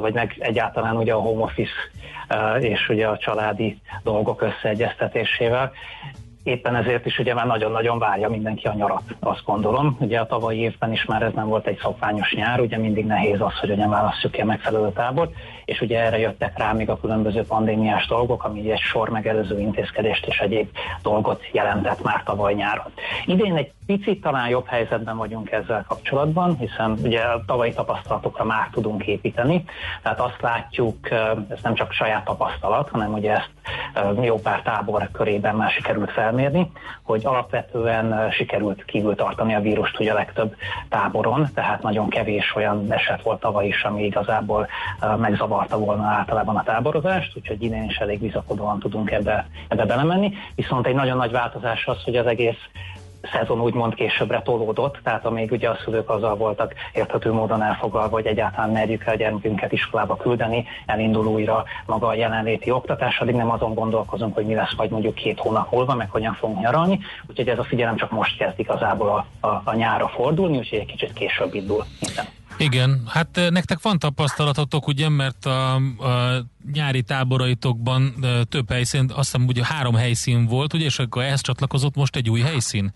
vagy 0.00 0.14
meg 0.14 0.36
egyáltalán 0.38 0.96
ugye 0.96 1.12
a 1.12 1.20
home 1.20 1.42
office 1.42 1.72
és 2.58 2.88
ugye 2.88 3.06
a 3.06 3.18
családi 3.18 3.80
dolgok 4.02 4.42
összeegyeztetésével. 4.42 5.72
Éppen 6.44 6.76
ezért 6.76 7.06
is 7.06 7.18
ugye 7.18 7.34
már 7.34 7.46
nagyon-nagyon 7.46 7.98
várja 7.98 8.28
mindenki 8.28 8.66
a 8.66 8.74
nyarat, 8.74 9.02
azt 9.20 9.44
gondolom. 9.44 9.96
Ugye 10.00 10.20
a 10.20 10.26
tavalyi 10.26 10.58
évben 10.58 10.92
is 10.92 11.04
már 11.04 11.22
ez 11.22 11.32
nem 11.34 11.48
volt 11.48 11.66
egy 11.66 11.78
szokványos 11.82 12.34
nyár, 12.34 12.60
ugye 12.60 12.78
mindig 12.78 13.06
nehéz 13.06 13.40
az, 13.40 13.58
hogy 13.58 13.70
ugye 13.70 13.88
válasszuk 13.88 14.30
ki 14.30 14.40
a 14.40 14.44
megfelelő 14.44 14.92
tábort, 14.92 15.32
és 15.64 15.80
ugye 15.80 16.00
erre 16.00 16.18
jöttek 16.18 16.58
rá 16.58 16.72
még 16.72 16.90
a 16.90 17.00
különböző 17.00 17.42
pandémiás 17.42 18.06
dolgok, 18.06 18.44
ami 18.44 18.70
egy 18.70 18.78
sor 18.78 19.08
megelőző 19.08 19.60
intézkedést 19.60 20.26
és 20.26 20.38
egyéb 20.38 20.68
dolgot 21.02 21.42
jelentett 21.52 22.02
már 22.02 22.22
tavaly 22.22 22.54
nyáron. 22.54 22.92
Idén 23.26 23.56
egy 23.56 23.72
picit 23.86 24.20
talán 24.20 24.48
jobb 24.48 24.66
helyzetben 24.66 25.16
vagyunk 25.16 25.50
ezzel 25.50 25.84
kapcsolatban, 25.88 26.56
hiszen 26.58 26.98
ugye 27.02 27.20
a 27.20 27.42
tavalyi 27.46 27.72
tapasztalatokra 27.72 28.44
már 28.44 28.68
tudunk 28.72 29.06
építeni, 29.06 29.64
tehát 30.02 30.20
azt 30.20 30.40
látjuk, 30.40 31.10
ez 31.48 31.58
nem 31.62 31.74
csak 31.74 31.92
saját 31.92 32.24
tapasztalat, 32.24 32.88
hanem 32.88 33.12
ugye 33.12 33.32
ezt 33.32 33.50
jó 34.22 34.38
pár 34.38 34.62
tábor 34.62 35.08
körében 35.12 35.54
már 35.56 35.70
sikerült 35.70 36.10
felmérni, 36.34 36.70
hogy 37.02 37.26
alapvetően 37.26 38.30
sikerült 38.30 38.84
kívül 38.84 39.14
tartani 39.14 39.54
a 39.54 39.60
vírust 39.60 40.00
ugye 40.00 40.12
a 40.12 40.14
legtöbb 40.14 40.54
táboron, 40.88 41.48
tehát 41.54 41.82
nagyon 41.82 42.08
kevés 42.08 42.54
olyan 42.56 42.92
eset 42.92 43.22
volt 43.22 43.40
tavaly 43.40 43.66
is, 43.66 43.82
ami 43.82 44.04
igazából 44.04 44.68
megzavar 45.00 45.32
zavarta 45.36 45.78
volna 45.78 46.04
általában 46.04 46.56
a 46.56 46.62
táborozást, 46.62 47.36
úgyhogy 47.36 47.62
innen 47.62 47.84
is 47.84 47.96
elég 47.96 48.20
bizakodóan 48.20 48.78
tudunk 48.78 49.10
ebbe, 49.10 49.46
ebbe 49.68 49.84
belemenni. 49.84 50.32
Viszont 50.54 50.86
egy 50.86 50.94
nagyon 50.94 51.16
nagy 51.16 51.30
változás 51.30 51.86
az, 51.86 52.02
hogy 52.04 52.16
az 52.16 52.26
egész 52.26 52.68
szezon 53.32 53.60
úgymond 53.60 53.94
későbbre 53.94 54.42
tolódott, 54.42 54.98
tehát 55.02 55.24
amíg 55.24 55.52
ugye 55.52 55.68
a 55.68 55.78
szülők 55.84 56.10
azzal 56.10 56.36
voltak 56.36 56.74
érthető 56.92 57.32
módon 57.32 57.62
elfogalva, 57.62 58.14
hogy 58.14 58.26
egyáltalán 58.26 58.70
merjük 58.70 59.04
el 59.04 59.16
gyermekünket 59.16 59.72
iskolába 59.72 60.16
küldeni, 60.16 60.64
elindul 60.86 61.26
újra 61.26 61.64
maga 61.86 62.06
a 62.06 62.14
jelenléti 62.14 62.70
oktatás, 62.70 63.18
addig 63.18 63.34
nem 63.34 63.50
azon 63.50 63.74
gondolkozunk, 63.74 64.34
hogy 64.34 64.46
mi 64.46 64.54
lesz 64.54 64.74
majd 64.76 64.90
mondjuk 64.90 65.14
két 65.14 65.38
hónap 65.38 65.72
múlva, 65.72 65.94
meg 65.94 66.10
hogyan 66.10 66.34
fogunk 66.34 66.60
nyaralni, 66.60 67.00
úgyhogy 67.26 67.48
ez 67.48 67.58
a 67.58 67.64
figyelem 67.64 67.96
csak 67.96 68.10
most 68.10 68.36
kezd 68.36 68.58
igazából 68.58 69.08
a, 69.08 69.46
a, 69.46 69.62
a 69.64 69.74
nyára 69.74 70.08
fordulni, 70.08 70.58
úgyhogy 70.58 70.78
egy 70.78 70.86
kicsit 70.86 71.12
később 71.12 71.54
indul 71.54 71.84
minden. 72.00 72.24
Igen, 72.58 73.02
hát 73.06 73.36
eh, 73.36 73.50
nektek 73.50 73.78
van 73.82 73.98
tapasztalatotok, 73.98 74.86
ugye, 74.86 75.08
mert 75.08 75.46
a, 75.46 75.74
a 75.74 75.80
nyári 76.72 77.02
táboraitokban 77.02 78.14
eh, 78.22 78.40
több 78.48 78.70
helyszín, 78.70 79.10
azt 79.14 79.32
hiszem 79.32 79.46
ugye 79.46 79.64
három 79.64 79.94
helyszín 79.94 80.46
volt, 80.46 80.72
ugye, 80.72 80.84
és 80.84 80.98
akkor 80.98 81.22
ehhez 81.22 81.40
csatlakozott 81.40 81.94
most 81.94 82.16
egy 82.16 82.30
új 82.30 82.40
helyszín? 82.40 82.92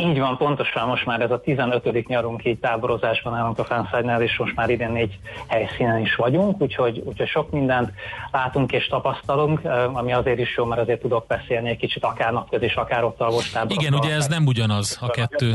Így 0.00 0.18
van, 0.18 0.36
pontosan 0.36 0.88
most 0.88 1.06
már 1.06 1.20
ez 1.20 1.30
a 1.30 1.40
15. 1.40 2.06
nyarunk 2.06 2.44
így 2.44 2.58
táborozásban 2.58 3.34
állunk 3.34 3.58
a 3.58 3.64
Fánszágynál, 3.64 4.22
és 4.22 4.38
most 4.38 4.54
már 4.54 4.70
idén 4.70 4.90
négy 4.90 5.18
helyszínen 5.46 6.00
is 6.00 6.14
vagyunk, 6.14 6.60
úgyhogy, 6.60 7.02
úgyhogy 7.04 7.28
sok 7.28 7.50
mindent 7.50 7.92
látunk 8.32 8.72
és 8.72 8.86
tapasztalunk, 8.86 9.60
ami 9.92 10.12
azért 10.12 10.38
is 10.38 10.56
jó, 10.56 10.64
mert 10.64 10.80
azért 10.80 11.00
tudok 11.00 11.26
beszélni 11.26 11.68
egy 11.68 11.76
kicsit 11.76 12.04
akár 12.04 12.32
napköz 12.32 12.72
akár 12.74 13.04
ott 13.04 13.20
alvos 13.20 13.52
Igen, 13.68 13.94
ugye 13.94 14.14
ez 14.14 14.26
nem 14.26 14.46
ugyanaz 14.46 14.98
a 15.00 15.10
kettő. 15.10 15.54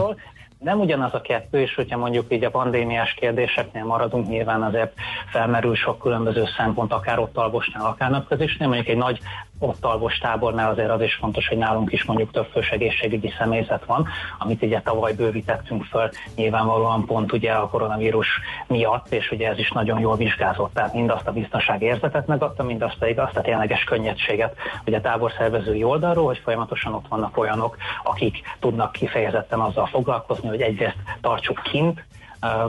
Nem 0.60 0.80
ugyanaz 0.80 1.14
a 1.14 1.22
kettő, 1.22 1.62
és 1.62 1.76
hogyha 1.76 1.98
mondjuk 1.98 2.26
így 2.34 2.44
a 2.44 2.50
pandémiás 2.50 3.14
kérdéseknél 3.14 3.84
maradunk, 3.84 4.28
nyilván 4.28 4.64
azért 4.64 4.94
felmerül 5.32 5.76
sok 5.76 6.00
különböző 6.00 6.46
szempont, 6.58 6.94
akár 6.94 7.20
ott 7.20 7.38
alvosnál, 7.38 7.86
akár 7.86 8.10
napközisnél, 8.10 8.68
mondjuk 8.68 8.88
egy 8.88 8.98
nagy 8.98 9.20
ott 9.60 9.86
alvos 9.86 10.18
tábornál 10.18 10.72
azért 10.72 10.90
az 10.90 11.02
is 11.02 11.14
fontos, 11.14 11.48
hogy 11.48 11.58
nálunk 11.58 11.92
is 11.92 12.04
mondjuk 12.04 12.32
több 12.32 12.48
fős 12.52 12.70
egészségügyi 12.70 13.34
személyzet 13.38 13.86
van, 13.86 14.08
amit 14.40 14.64
ugye 14.64 14.82
tavaly 14.82 15.14
bővítettünk 15.14 15.84
föl, 15.84 16.10
nyilvánvalóan 16.36 17.06
pont 17.06 17.34
ugye 17.34 17.52
a 17.52 17.68
koronavírus 17.70 18.28
miatt, 18.68 19.12
és 19.12 19.32
ugye 19.32 19.50
ez 19.50 19.58
is 19.58 19.72
nagyon 19.72 20.00
jól 20.00 20.16
vizsgázott, 20.16 20.74
tehát 20.74 20.94
mindazt 20.94 21.28
a 21.28 21.32
biztonság 21.32 21.82
érzetet 21.82 22.28
megadta, 22.28 22.64
mindazt 22.64 22.98
pedig 22.98 23.20
azt 23.20 23.38
a 23.38 23.42
tényleges 23.42 23.84
könnyedséget, 23.84 24.56
ugye 24.86 24.98
a 24.98 25.02
táborszervezői 25.02 25.84
oldalról, 25.84 26.26
hogy 26.26 26.42
folyamatosan 26.44 26.94
ott 26.94 27.08
vannak 27.08 27.38
olyanok, 27.38 27.78
akik 28.04 28.42
tudnak 28.60 28.92
kifejezetten 28.92 29.60
azzal 29.60 29.86
foglalkozni, 29.86 30.48
hogy 30.48 30.62
egyrészt 30.62 30.98
tartsuk 31.22 31.62
kint, 31.64 32.04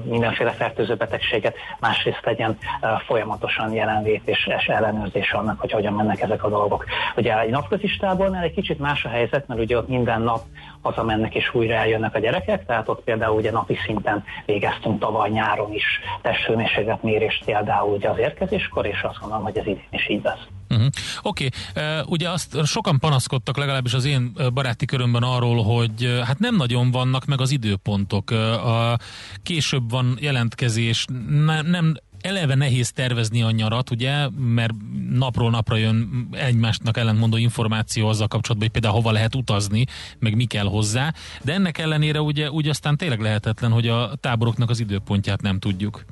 mindenféle 0.05 0.51
fertőző 0.51 0.95
betegséget, 0.95 1.57
másrészt 1.81 2.25
legyen 2.25 2.59
folyamatosan 3.07 3.73
jelenlét 3.73 4.23
és, 4.25 4.51
és 4.59 4.67
ellenőrzés 4.67 5.33
annak, 5.33 5.61
hogy 5.61 5.73
hogyan 5.73 5.93
mennek 5.93 6.21
ezek 6.21 6.45
a 6.45 6.49
dolgok. 6.49 6.85
Ugye 7.17 7.41
egy 7.41 7.51
napközistábornál 7.51 8.43
egy 8.43 8.55
kicsit 8.55 8.79
más 8.79 9.05
a 9.05 9.09
helyzet, 9.09 9.47
mert 9.49 9.61
ugye 9.61 9.77
ott 9.77 9.89
minden 9.89 10.23
nap 10.23 10.41
hazamennek 10.87 11.35
és 11.35 11.55
újra 11.55 11.75
eljönnek 11.75 12.15
a 12.15 12.19
gyerekek, 12.19 12.67
tehát 12.67 12.89
ott 12.89 13.03
például 13.05 13.37
ugye 13.37 13.51
napi 13.51 13.79
szinten 13.87 14.25
végeztünk 14.47 14.99
tavaly 14.99 15.31
nyáron 15.31 15.73
is 15.73 15.85
testhőmérséklet 16.23 17.03
mérést 17.03 17.45
például 17.45 17.93
ugye 17.93 18.09
az 18.09 18.19
érkezéskor, 18.19 18.87
és 18.87 19.03
azt 19.03 19.19
gondolom, 19.21 19.45
hogy 19.45 19.59
ez 19.59 19.67
idén 19.67 19.89
is 19.91 20.09
így 20.09 20.23
lesz. 20.23 20.47
Uh-huh. 20.71 20.87
Oké, 21.23 21.49
okay. 21.73 22.01
uh, 22.01 22.11
ugye 22.11 22.31
azt 22.31 22.65
sokan 22.65 22.99
panaszkodtak, 22.99 23.57
legalábbis 23.57 23.95
az 23.95 24.05
én 24.05 24.33
baráti 24.55 24.85
körömben 24.85 25.23
arról, 25.23 25.63
hogy 25.63 26.05
uh, 26.05 26.19
hát 26.19 26.39
nem 26.39 26.57
nagyon 26.57 26.91
vannak 26.91 27.25
meg 27.25 27.41
az 27.41 27.51
időpontok. 27.51 28.31
Uh, 28.31 28.67
a 28.67 28.97
később 29.43 29.91
van 29.91 30.17
jelentkezés, 30.21 31.05
ne, 31.29 31.63
nem 31.63 31.95
eleve 32.27 32.55
nehéz 32.55 32.93
tervezni 32.93 33.43
a 33.43 33.51
nyarat, 33.51 33.91
ugye, 33.91 34.29
mert 34.29 34.75
napról 35.11 35.51
napra 35.51 35.77
jön 35.77 36.29
egymásnak 36.33 36.97
ellentmondó 36.97 37.37
információ 37.37 38.09
azzal 38.09 38.29
kapcsolatban, 38.29 38.69
hogy 38.69 38.81
például 38.81 39.03
hova 39.03 39.13
lehet 39.13 39.35
utazni, 39.35 39.85
meg 40.19 40.37
mi 40.37 40.45
kell 40.45 40.67
hozzá, 40.67 41.15
de 41.43 41.53
ennek 41.53 41.79
ellenére 41.79 42.21
ugye 42.21 42.51
úgy 42.51 42.69
aztán 42.69 42.97
tényleg 42.97 43.21
lehetetlen, 43.21 43.71
hogy 43.71 43.89
a 43.89 44.15
táboroknak 44.21 44.71
az 44.71 44.81
időpontját 44.81 45.43
nem 45.43 45.59
tudjuk. 45.59 46.05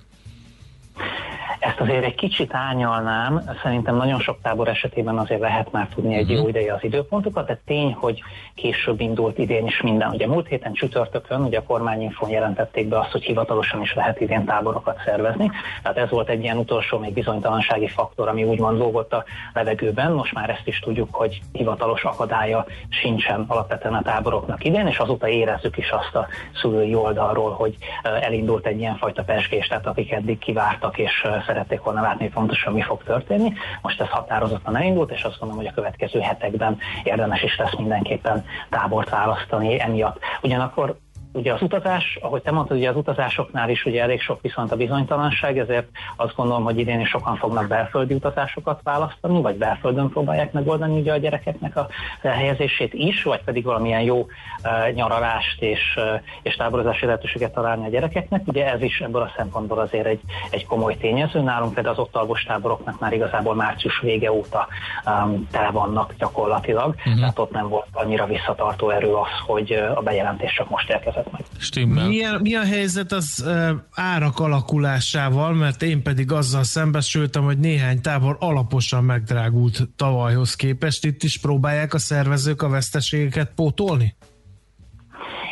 Ezt 1.65 1.81
azért 1.81 2.05
egy 2.05 2.15
kicsit 2.15 2.55
ányalnám, 2.55 3.43
szerintem 3.63 3.97
nagyon 3.97 4.21
sok 4.21 4.39
tábor 4.43 4.69
esetében 4.69 5.19
azért 5.19 5.41
lehet 5.41 5.73
már 5.73 5.89
tudni 5.95 6.15
egy 6.15 6.31
jó 6.31 6.39
mhm. 6.39 6.49
ideje 6.49 6.75
az 6.75 6.85
időpontokat, 6.85 7.47
de 7.47 7.61
tény, 7.67 7.93
hogy 7.93 8.23
később 8.55 9.01
indult 9.01 9.39
idén 9.39 9.67
is 9.67 9.81
minden. 9.81 10.11
Ugye 10.11 10.27
múlt 10.27 10.47
héten 10.47 10.73
csütörtökön, 10.73 11.41
ugye 11.41 11.59
a 11.59 11.63
kormányinfon 11.63 12.31
jelentették 12.31 12.89
be 12.89 12.99
azt, 12.99 13.11
hogy 13.11 13.23
hivatalosan 13.23 13.81
is 13.81 13.95
lehet 13.95 14.21
idén 14.21 14.45
táborokat 14.45 15.01
szervezni. 15.05 15.51
Tehát 15.83 15.99
ez 15.99 16.11
volt 16.11 16.29
egy 16.29 16.43
ilyen 16.43 16.57
utolsó 16.57 16.99
még 16.99 17.13
bizonytalansági 17.13 17.89
faktor, 17.89 18.29
ami 18.29 18.45
úgymond 18.45 18.79
lógott 18.79 19.13
a 19.13 19.25
levegőben. 19.53 20.13
Most 20.13 20.35
már 20.35 20.51
ezt 20.51 20.67
is 20.67 20.79
tudjuk, 20.79 21.15
hogy 21.15 21.41
hivatalos 21.53 22.05
akadálya 22.05 22.67
sincsen 22.89 23.45
alapvetően 23.49 23.95
a 23.95 24.03
táboroknak 24.03 24.65
idén, 24.65 24.87
és 24.87 24.99
azóta 24.99 25.29
érezzük 25.29 25.77
is 25.77 25.91
azt 25.91 26.15
a 26.15 26.27
szülői 26.61 26.95
oldalról, 26.95 27.51
hogy 27.51 27.77
elindult 28.03 28.67
egy 28.67 28.79
ilyen 28.79 28.97
fajta 28.97 29.23
pesgés, 29.23 29.67
tehát 29.67 29.87
akik 29.87 30.13
eddig 30.13 30.39
kivártak 30.39 30.99
és 30.99 31.27
szerették 31.55 31.83
volna 31.83 32.01
látni, 32.01 32.23
hogy 32.25 32.33
pontosan 32.33 32.73
mi 32.73 32.83
fog 32.83 33.03
történni. 33.03 33.53
Most 33.83 34.01
ez 34.01 34.09
határozottan 34.09 34.77
elindult, 34.77 35.11
és 35.11 35.23
azt 35.23 35.39
gondolom, 35.39 35.65
hogy 35.65 35.73
a 35.73 35.75
következő 35.75 36.21
hetekben 36.21 36.79
érdemes 37.03 37.43
is 37.43 37.57
lesz 37.57 37.77
mindenképpen 37.77 38.45
tábort 38.71 39.11
választani 39.11 39.81
emiatt. 39.81 40.19
Ugyanakkor 40.43 40.97
Ugye 41.37 41.53
az 41.53 41.63
utazás, 41.63 42.19
ahogy 42.21 42.43
te 42.43 42.51
mondtad, 42.51 42.77
ugye 42.77 42.89
az 42.89 42.97
utazásoknál 42.97 43.71
is 43.71 43.85
ugye 43.85 44.03
elég 44.03 44.21
sok 44.21 44.41
viszont 44.41 44.73
a 44.73 44.77
bizonytalanság, 44.77 45.59
ezért 45.59 45.89
azt 46.17 46.35
gondolom, 46.35 46.65
hogy 46.65 46.79
idén 46.79 47.01
is 47.01 47.09
sokan 47.09 47.37
fognak 47.37 47.69
belföldi 47.69 48.15
utazásokat 48.15 48.81
választani, 48.83 49.41
vagy 49.41 49.57
belföldön 49.57 50.09
próbálják 50.09 50.53
megoldani 50.53 51.01
ugye 51.01 51.13
a 51.13 51.17
gyerekeknek 51.17 51.77
a 51.77 51.89
helyezését 52.23 52.95
is, 52.95 53.23
vagy 53.23 53.43
pedig 53.45 53.65
valamilyen 53.65 54.01
jó 54.01 54.19
uh, 54.19 54.93
nyaralást 54.93 55.63
és, 55.63 55.81
uh, 55.97 56.21
és 56.43 56.57
táborozási 56.57 57.07
lehetőséget 57.07 57.53
találni 57.53 57.87
a 57.87 57.91
gyerekeknek. 57.91 58.43
Ugye 58.47 58.73
ez 58.73 58.83
is 58.83 59.01
ebből 59.01 59.23
a 59.23 59.33
szempontból 59.37 59.79
azért 59.79 60.07
egy, 60.07 60.21
egy 60.51 60.67
komoly 60.67 60.97
tényező. 60.97 61.41
Nálunk 61.41 61.75
például 61.75 61.95
az 61.95 62.01
ott 62.01 62.17
alvos 62.17 62.43
táboroknak 62.43 63.01
már 63.01 63.13
igazából 63.13 63.55
március 63.55 64.01
vége 64.01 64.33
óta 64.33 64.67
um, 65.07 65.49
tele 65.51 65.71
vannak 65.71 66.15
gyakorlatilag, 66.19 66.95
uh-huh. 66.95 67.19
tehát 67.19 67.39
ott 67.39 67.53
nem 67.53 67.69
volt 67.69 67.87
annyira 67.93 68.27
visszatartó 68.27 68.91
erő 68.91 69.15
az, 69.15 69.29
hogy 69.47 69.73
a 69.95 70.01
bejelentés 70.03 70.55
csak 70.55 70.71
most 70.71 70.91
érkezett 70.91 71.23
érkezett 71.25 71.95
meg. 71.95 72.09
Mi 72.09 72.25
a, 72.25 72.39
mi 72.43 72.55
a 72.55 72.65
helyzet 72.65 73.13
az 73.13 73.45
árak 73.91 74.39
alakulásával, 74.39 75.55
mert 75.55 75.83
én 75.83 76.03
pedig 76.03 76.33
azzal 76.33 76.65
szembesültem, 76.65 77.45
hogy 77.45 77.59
néhány 77.59 78.01
tábor 78.01 78.37
alaposan 78.41 79.05
megdrágult 79.05 79.89
tavalyhoz 79.97 80.55
képest. 80.55 81.05
Itt 81.05 81.23
is 81.23 81.39
próbálják 81.39 81.95
a 81.95 81.99
szervezők 81.99 82.63
a 82.63 82.69
veszteségeket 82.69 83.53
pótolni? 83.55 84.15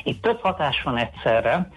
Itt 0.04 0.22
több 0.22 0.40
hatás 0.40 0.82
van 0.82 0.96
egyszerre. 0.96 1.68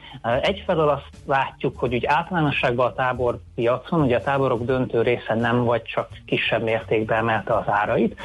Egyfelől 0.41 0.89
azt 0.89 1.09
látjuk, 1.25 1.79
hogy 1.79 1.93
úgy 1.93 2.05
általánosságban 2.05 2.85
a 2.85 2.93
táborpiacon, 2.93 4.01
ugye 4.01 4.17
a 4.17 4.21
táborok 4.21 4.65
döntő 4.65 5.01
része 5.01 5.35
nem 5.35 5.63
vagy 5.63 5.83
csak 5.83 6.09
kisebb 6.25 6.63
mértékben 6.63 7.17
emelte 7.17 7.53
az 7.53 7.65
árait. 7.67 8.19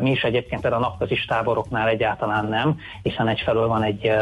Mi 0.00 0.10
is 0.10 0.22
egyébként 0.24 0.60
például 0.60 0.82
a 0.82 0.86
napközis 0.86 1.24
táboroknál 1.24 1.88
egyáltalán 1.88 2.46
nem, 2.46 2.78
hiszen 3.02 3.28
egyfelől 3.28 3.68
van 3.68 3.82
egy, 3.82 4.12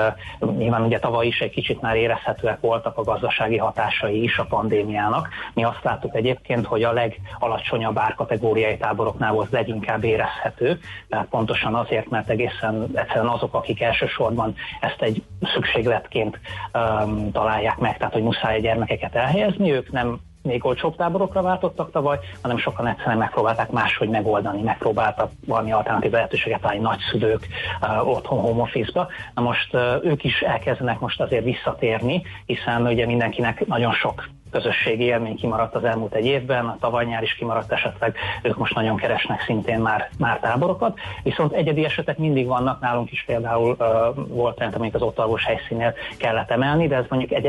nyilván 0.57 0.83
ugye 0.83 0.99
tavaly 0.99 1.27
is 1.27 1.40
egy 1.40 1.51
kicsit 1.51 1.81
már 1.81 1.97
érezhetőek 1.97 2.61
voltak 2.61 2.99
a 2.99 3.03
gazdasági 3.03 3.57
hatásai 3.57 4.23
is 4.23 4.38
a 4.38 4.44
pandémiának. 4.44 5.29
Mi 5.55 5.64
azt 5.64 5.83
láttuk 5.83 6.14
egyébként, 6.14 6.66
hogy 6.66 6.83
a 6.83 6.92
legalacsonyabb 6.92 7.99
árkategóriai 7.99 8.77
táboroknál 8.77 9.33
volt 9.33 9.51
leginkább 9.51 10.05
érezhető, 10.05 10.79
tehát 11.09 11.27
pontosan 11.27 11.75
azért, 11.75 12.11
mert 12.11 12.29
egészen 12.29 12.88
egyszerűen 12.94 13.27
azok, 13.27 13.55
akik 13.55 13.81
elsősorban 13.81 14.55
ezt 14.81 15.03
egy 15.03 15.23
szükségletként 15.55 16.41
um, 16.75 17.33
találják 17.33 17.79
meg, 17.79 17.97
tehát 17.97 18.13
hogy 18.13 18.23
muszáj 18.23 18.57
a 18.57 18.61
gyermekeket 18.61 19.15
elhelyezni, 19.15 19.73
ők 19.73 19.93
nem 19.93 20.21
még 20.43 20.65
olcsóbb 20.65 20.97
táborokra 20.97 21.43
váltottak 21.43 21.91
tavaly, 21.91 22.19
hanem 22.43 22.59
sokan 22.59 22.87
egyszerűen 22.87 23.19
megpróbálták 23.19 23.71
máshogy 23.71 24.09
megoldani, 24.09 24.63
megpróbáltak 24.63 25.31
valami 25.47 25.73
alternatív 25.73 26.11
lehetőséget 26.11 26.61
találni 26.61 26.83
nagyszülők 26.83 27.47
uh, 27.81 28.09
otthon 28.09 28.41
home 28.41 28.63
office-ba. 28.63 29.09
Na 29.35 29.43
most 29.43 29.75
uh, 29.75 29.81
ők 30.03 30.25
is 30.25 30.41
elkezdenek 30.41 30.99
most 30.99 31.21
azért 31.21 31.45
visszatérni, 31.45 32.23
hiszen 32.47 32.87
ugye 32.87 33.07
mindenkinek 33.07 33.67
nagyon 33.67 33.93
sok 33.93 34.29
közösségi 34.55 35.05
élmény 35.05 35.37
kimaradt 35.37 35.75
az 35.75 35.85
elmúlt 35.85 36.14
egy 36.14 36.25
évben, 36.25 36.67
a 36.67 36.77
tavaly 36.81 37.05
nyár 37.05 37.23
is 37.23 37.35
kimaradt 37.35 37.73
esetleg, 37.73 38.17
ők 38.43 38.57
most 38.57 38.75
nagyon 38.75 38.97
keresnek 38.97 39.40
szintén 39.40 39.79
már, 39.79 40.09
már 40.19 40.38
táborokat, 40.40 40.99
viszont 41.23 41.53
egyedi 41.53 41.85
esetek 41.85 42.19
mindig 42.19 42.47
vannak, 42.47 42.81
nálunk 42.81 43.12
is 43.12 43.25
például 43.27 43.77
uh, 43.79 44.27
volt 44.29 44.62
amik 44.75 44.95
az 44.95 45.03
ott 45.03 45.19
alvos 45.19 45.45
helyszínél 45.45 45.95
kellett 46.19 46.51
emelni, 46.51 46.87
de 46.87 46.97
ez 46.97 47.05
mondjuk 47.09 47.33
egy, 47.33 47.47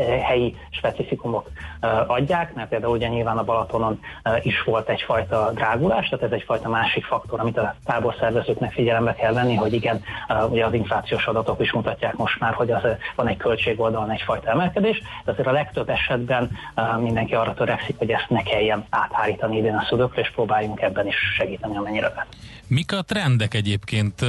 helyi 0.00 0.56
specifikumok 0.70 1.50
eh, 1.80 2.10
adják, 2.10 2.54
mert 2.54 2.68
például 2.68 2.96
ugye 2.96 3.08
nyilván 3.08 3.38
a 3.38 3.44
Balatonon 3.44 4.00
eh, 4.22 4.46
is 4.46 4.62
volt 4.62 4.88
egyfajta 4.88 5.50
drágulás, 5.54 6.08
tehát 6.08 6.24
ez 6.24 6.32
egyfajta 6.32 6.68
másik 6.68 7.04
faktor, 7.04 7.40
amit 7.40 7.58
a 7.58 7.74
táborszervezőknek 7.84 8.72
figyelembe 8.72 9.14
kell 9.14 9.32
venni, 9.32 9.54
hogy 9.54 9.72
igen, 9.72 10.02
ugye 10.48 10.66
az 10.66 10.74
inflációs 10.74 11.26
adatok 11.26 11.60
is 11.60 11.72
mutatják 11.72 12.16
most 12.16 12.40
már, 12.40 12.54
hogy 12.54 12.70
az 12.70 12.82
van 13.16 13.28
egy 13.28 13.36
költségoldalon 13.36 14.10
egyfajta 14.10 14.50
emelkedés, 14.50 15.02
de 15.24 15.32
azért 15.32 15.48
a 15.48 15.52
legtöbb 15.52 15.88
esetben 15.88 16.50
mindenki 16.98 17.34
arra 17.34 17.54
törekszik, 17.54 17.98
hogy 17.98 18.10
ezt 18.10 18.28
ne 18.28 18.42
kelljen 18.42 18.84
áthárítani 18.90 19.56
idén 19.56 19.74
a 19.74 19.84
szülőkre, 19.88 20.20
és 20.20 20.30
próbáljunk 20.30 20.80
ebben 20.80 21.06
is 21.06 21.16
segíteni, 21.36 21.76
amennyire 21.76 22.08
lehet. 22.08 22.26
Mik 22.66 22.92
a 22.92 23.02
trendek 23.02 23.54
egyébként? 23.54 24.24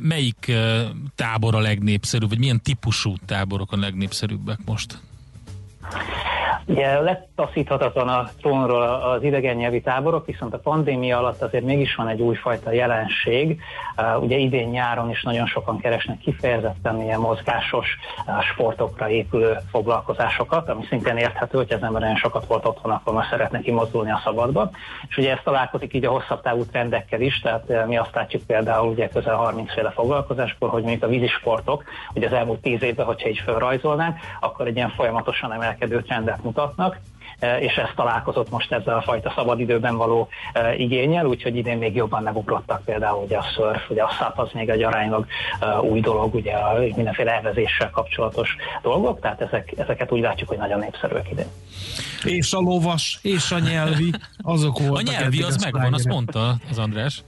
melyik 0.00 0.52
tábor 1.14 1.54
a 1.54 1.58
legnépszerűbb, 1.58 2.28
vagy 2.28 2.38
milyen 2.38 2.60
típusú 2.62 3.14
táborok 3.26 3.72
a 3.72 3.76
legnépszerűbbek 3.76 4.58
most? 4.64 4.83
most? 4.92 6.23
Ugye 6.66 7.00
letaszíthatatlan 7.00 8.08
a 8.08 8.28
trónról 8.40 8.82
az 8.82 9.22
idegen 9.22 9.56
nyelvi 9.56 9.80
táborok, 9.80 10.26
viszont 10.26 10.54
a 10.54 10.58
pandémia 10.58 11.18
alatt 11.18 11.42
azért 11.42 11.64
mégis 11.64 11.94
van 11.94 12.08
egy 12.08 12.20
újfajta 12.20 12.72
jelenség. 12.72 13.60
Ugye 14.20 14.36
idén 14.36 14.68
nyáron 14.68 15.10
is 15.10 15.22
nagyon 15.22 15.46
sokan 15.46 15.78
keresnek 15.78 16.18
kifejezetten 16.18 17.02
ilyen 17.02 17.20
mozgásos 17.20 17.86
sportokra 18.52 19.08
épülő 19.08 19.56
foglalkozásokat, 19.70 20.68
ami 20.68 20.84
szintén 20.88 21.16
érthető, 21.16 21.58
hogy 21.58 21.72
az 21.72 21.82
ember 21.82 22.00
nagyon 22.00 22.16
sokat 22.16 22.46
volt 22.46 22.66
otthon, 22.66 22.92
akkor 22.92 23.14
már 23.14 23.26
szeretne 23.30 23.60
kimozdulni 23.60 24.10
a 24.10 24.20
szabadba. 24.24 24.70
És 25.08 25.16
ugye 25.16 25.32
ez 25.32 25.38
találkozik 25.44 25.94
így 25.94 26.04
a 26.04 26.10
hosszabb 26.10 26.42
távú 26.42 26.64
trendekkel 26.64 27.20
is, 27.20 27.40
tehát 27.40 27.86
mi 27.86 27.96
azt 27.96 28.14
látjuk 28.14 28.42
például 28.42 28.88
ugye 28.88 29.08
közel 29.08 29.36
30 29.36 29.72
féle 29.72 29.90
foglalkozáskor, 29.90 30.68
hogy 30.68 30.82
mondjuk 30.82 31.02
a 31.02 31.08
vízisportok, 31.08 31.84
ugye 32.14 32.26
az 32.26 32.32
elmúlt 32.32 32.60
10 32.60 32.82
évben, 32.82 33.06
hogyha 33.06 33.28
így 33.28 33.42
felrajzolnánk, 33.44 34.18
akkor 34.40 34.66
egy 34.66 34.76
ilyen 34.76 34.90
folyamatosan 34.90 35.52
emelkedő 35.52 36.02
trendet 36.02 36.42
mutatnak, 36.54 37.00
e, 37.38 37.58
és 37.58 37.74
ez 37.74 37.88
találkozott 37.96 38.50
most 38.50 38.72
ezzel 38.72 38.96
a 38.96 39.02
fajta 39.02 39.32
szabadidőben 39.36 39.96
való 39.96 40.28
e, 40.52 40.74
igényel, 40.74 41.26
úgyhogy 41.26 41.56
idén 41.56 41.78
még 41.78 41.94
jobban 41.94 42.22
megugrottak 42.22 42.84
például 42.84 43.22
ugye 43.24 43.36
a 43.36 43.44
szörf, 43.56 43.90
ugye 43.90 44.02
a 44.02 44.10
száp 44.18 44.38
az 44.38 44.48
még 44.52 44.68
egy 44.68 44.82
aránylag 44.82 45.26
e, 45.60 45.80
új 45.80 46.00
dolog, 46.00 46.34
ugye 46.34 46.52
a 46.52 46.78
mindenféle 46.78 47.32
elvezéssel 47.32 47.90
kapcsolatos 47.90 48.56
dolgok, 48.82 49.20
tehát 49.20 49.40
ezek, 49.40 49.72
ezeket 49.76 50.12
úgy 50.12 50.20
látjuk, 50.20 50.48
hogy 50.48 50.58
nagyon 50.58 50.78
népszerűek 50.78 51.30
idén. 51.30 51.48
És 52.24 52.52
a 52.52 52.58
lovas, 52.58 53.18
és 53.22 53.50
a 53.50 53.58
nyelvi, 53.58 54.10
azok 54.42 54.78
voltak. 54.78 55.14
A 55.14 55.18
nyelvi 55.18 55.42
az 55.42 55.62
megvan, 55.62 55.94
azt 55.94 56.08
mondta 56.08 56.54
az 56.70 56.78
András. 56.78 57.22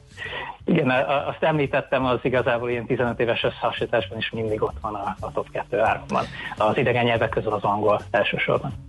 Igen, 0.64 0.90
azt 1.26 1.42
említettem, 1.42 2.04
az 2.04 2.18
igazából 2.22 2.70
ilyen 2.70 2.86
15 2.86 3.20
éves 3.20 3.42
összehasonlításban 3.42 4.18
is 4.18 4.30
mindig 4.30 4.62
ott 4.62 4.76
van 4.80 4.94
a, 4.94 5.16
a 5.20 5.32
top 5.32 5.46
2-3-ban. 5.70 6.24
Az 6.56 6.76
idegen 6.76 7.04
nyelvek 7.04 7.28
közül 7.28 7.52
az 7.52 7.62
angol 7.62 8.00
elsősorban. 8.10 8.85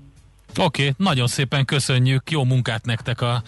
Oké, 0.57 0.81
okay, 0.81 0.93
nagyon 0.97 1.27
szépen 1.27 1.65
köszönjük, 1.65 2.31
jó 2.31 2.43
munkát 2.43 2.85
nektek 2.85 3.21
a 3.21 3.41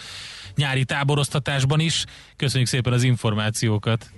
nyári 0.56 0.86
táboroztatásban 0.86 1.80
is. 1.80 2.06
Köszönjük 2.36 2.70
szépen 2.70 2.94
az 2.94 3.04
információkat. 3.04 4.10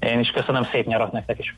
Én 0.00 0.18
is 0.18 0.28
köszönöm, 0.28 0.68
szép 0.72 0.86
nyarat 0.86 1.12
nektek 1.12 1.38
is. 1.38 1.56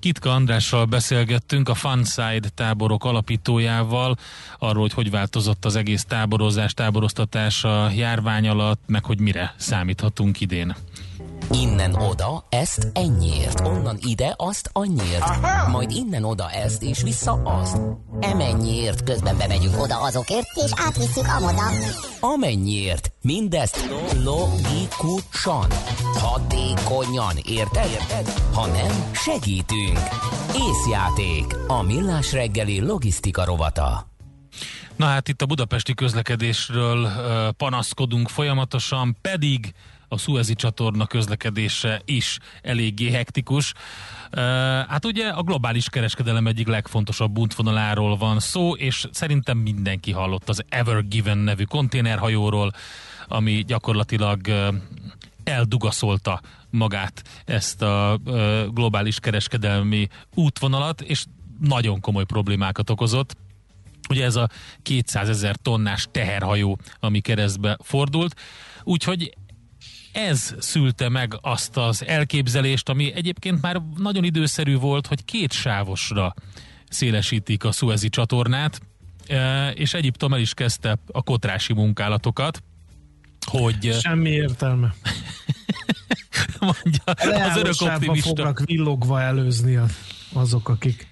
Kitka 0.00 0.30
Andrással 0.30 0.84
beszélgettünk, 0.84 1.68
a 1.68 1.74
Funside 1.74 2.48
táborok 2.54 3.04
alapítójával, 3.04 4.16
arról, 4.58 4.80
hogy 4.82 4.92
hogy 4.92 5.10
változott 5.10 5.64
az 5.64 5.76
egész 5.76 6.04
táborozás, 6.04 6.74
táboroztatás 6.74 7.64
a 7.64 7.90
járvány 7.90 8.48
alatt, 8.48 8.80
meg 8.86 9.04
hogy 9.04 9.20
mire 9.20 9.54
számíthatunk 9.56 10.40
idén. 10.40 10.74
Innen 11.52 11.94
oda, 11.94 12.44
ezt 12.48 12.88
ennyiért, 12.92 13.60
onnan 13.60 13.98
ide, 14.00 14.34
azt 14.36 14.70
annyiért, 14.72 15.20
Aha! 15.20 15.68
majd 15.68 15.90
innen 15.90 16.24
oda 16.24 16.50
ezt, 16.50 16.82
és 16.82 17.02
vissza 17.02 17.32
azt. 17.32 17.80
Emennyiért 18.20 19.04
közben 19.04 19.36
bemegyünk 19.36 19.82
oda 19.82 20.02
azokért, 20.02 20.46
és 20.64 20.70
átvisszük 20.74 21.26
amoda. 21.26 21.62
Amennyiért, 22.20 23.12
mindezt 23.22 23.88
logikusan, 24.24 25.66
hatékonyan, 26.14 27.36
érted? 27.44 27.90
érted? 27.90 28.28
Ha 28.52 28.66
nem, 28.66 29.10
segítünk. 29.12 29.98
Észjáték, 30.54 31.56
a 31.66 31.82
millás 31.82 32.32
reggeli 32.32 32.80
logisztika 32.80 33.44
rovata. 33.44 34.06
Na 34.96 35.06
hát 35.06 35.28
itt 35.28 35.42
a 35.42 35.46
budapesti 35.46 35.94
közlekedésről 35.94 37.08
panaszkodunk 37.56 38.28
folyamatosan, 38.28 39.16
pedig 39.20 39.74
a 40.12 40.18
Suezi 40.18 40.54
csatorna 40.54 41.06
közlekedése 41.06 42.02
is 42.04 42.38
eléggé 42.62 43.10
hektikus. 43.10 43.72
Hát 44.88 45.04
ugye 45.04 45.28
a 45.28 45.42
globális 45.42 45.88
kereskedelem 45.88 46.46
egyik 46.46 46.66
legfontosabb 46.66 47.38
útvonaláról 47.38 48.16
van 48.16 48.40
szó, 48.40 48.74
és 48.74 49.06
szerintem 49.10 49.58
mindenki 49.58 50.12
hallott 50.12 50.48
az 50.48 50.64
Ever 50.68 51.08
Given 51.08 51.38
nevű 51.38 51.64
konténerhajóról, 51.64 52.72
ami 53.28 53.64
gyakorlatilag 53.66 54.40
eldugaszolta 55.44 56.40
magát 56.70 57.22
ezt 57.44 57.82
a 57.82 58.18
globális 58.72 59.18
kereskedelmi 59.18 60.08
útvonalat, 60.34 61.00
és 61.00 61.24
nagyon 61.60 62.00
komoly 62.00 62.24
problémákat 62.24 62.90
okozott. 62.90 63.36
Ugye 64.08 64.24
ez 64.24 64.36
a 64.36 64.48
200 64.82 65.28
ezer 65.28 65.56
tonnás 65.56 66.08
teherhajó, 66.10 66.78
ami 67.00 67.20
keresztbe 67.20 67.78
fordult, 67.82 68.40
úgyhogy 68.82 69.34
ez 70.12 70.54
szülte 70.58 71.08
meg 71.08 71.38
azt 71.40 71.76
az 71.76 72.04
elképzelést, 72.06 72.88
ami 72.88 73.12
egyébként 73.14 73.62
már 73.62 73.82
nagyon 73.96 74.24
időszerű 74.24 74.76
volt, 74.76 75.06
hogy 75.06 75.24
két 75.24 75.52
sávosra 75.52 76.34
szélesítik 76.88 77.64
a 77.64 77.72
Suezi 77.72 78.08
csatornát, 78.08 78.80
e, 79.26 79.70
és 79.70 79.94
Egyiptom 79.94 80.32
el 80.32 80.40
is 80.40 80.54
kezdte 80.54 80.98
a 81.12 81.22
kotrási 81.22 81.72
munkálatokat, 81.72 82.62
hogy... 83.46 83.96
Semmi 84.00 84.30
értelme. 84.30 84.94
mondja 86.60 87.02
az 87.44 87.56
örök 87.56 87.80
optimista. 87.80 88.28
fognak 88.28 88.62
villogva 88.64 89.20
előzni 89.20 89.78
azok, 90.32 90.68
akik 90.68 91.08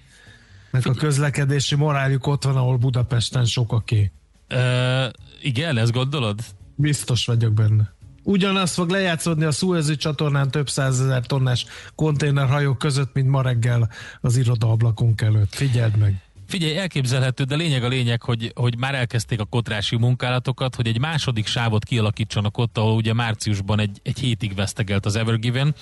Meg 0.71 0.87
a 0.87 0.93
közlekedési 0.93 1.75
moráljuk 1.75 2.27
ott 2.27 2.43
van, 2.43 2.55
ahol 2.55 2.77
Budapesten 2.77 3.45
sokaké. 3.45 4.11
Uh, 4.53 5.05
igen, 5.41 5.77
ezt 5.77 5.91
gondolod? 5.91 6.39
Biztos 6.75 7.25
vagyok 7.25 7.53
benne. 7.53 7.97
Ugyanaz 8.29 8.73
fog 8.73 8.89
lejátszódni 8.89 9.45
a 9.45 9.51
Suezi 9.51 9.95
csatornán 9.95 10.51
több 10.51 10.69
százezer 10.69 11.25
tonnás 11.25 11.65
konténerhajók 11.95 12.77
között, 12.77 13.13
mint 13.13 13.27
ma 13.27 13.41
reggel 13.41 13.89
az 14.21 14.37
irodaablakunk 14.37 15.21
előtt. 15.21 15.55
Figyeld 15.55 15.97
meg! 15.97 16.21
Figyelj, 16.47 16.77
elképzelhető, 16.77 17.43
de 17.43 17.55
lényeg 17.55 17.83
a 17.83 17.87
lényeg, 17.87 18.21
hogy, 18.21 18.51
hogy 18.55 18.77
már 18.77 18.95
elkezdték 18.95 19.39
a 19.39 19.45
kotrási 19.45 19.97
munkálatokat, 19.97 20.75
hogy 20.75 20.87
egy 20.87 20.99
második 20.99 21.45
sávot 21.45 21.83
kialakítsanak 21.83 22.57
ott, 22.57 22.77
ahol 22.77 22.95
ugye 22.95 23.13
márciusban 23.13 23.79
egy, 23.79 23.99
egy 24.03 24.19
hétig 24.19 24.55
vesztegelt 24.55 25.05
az 25.05 25.15
Evergiven, 25.15 25.75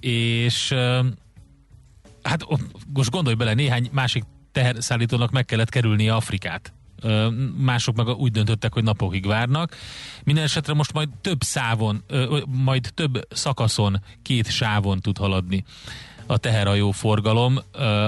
és 0.00 0.74
hát 2.22 2.46
most 2.94 3.10
gondolj 3.10 3.36
bele, 3.36 3.54
néhány 3.54 3.88
másik 3.92 4.24
teherszállítónak 4.52 5.30
meg 5.30 5.44
kellett 5.44 5.68
kerülnie 5.68 6.14
Afrikát 6.14 6.72
mások 7.56 7.96
meg 7.96 8.08
úgy 8.08 8.32
döntöttek, 8.32 8.72
hogy 8.72 8.82
napokig 8.82 9.26
várnak. 9.26 9.76
Minden 10.24 10.44
esetre 10.44 10.74
most 10.74 10.92
majd 10.92 11.08
több 11.20 11.42
szávon, 11.42 12.04
majd 12.46 12.90
több 12.94 13.26
szakaszon, 13.30 14.02
két 14.22 14.50
sávon 14.50 15.00
tud 15.00 15.18
haladni 15.18 15.64
a 16.26 16.36
teherajó 16.36 16.90
forgalom 16.90 17.58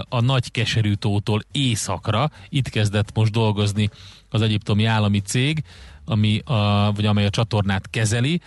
a 0.09 0.20
nagy 0.20 0.50
keserű 0.50 0.92
tótól 0.92 1.42
északra. 1.53 2.31
Itt 2.48 2.68
kezdett 2.68 3.14
most 3.14 3.33
dolgozni 3.33 3.90
az 4.29 4.42
egyiptomi 4.42 4.85
állami 4.85 5.20
cég, 5.20 5.64
ami 6.05 6.38
a, 6.38 6.92
vagy 6.92 7.07
amely 7.07 7.26
a 7.26 7.31
csatornát 7.31 7.90
kezeli. 7.90 8.40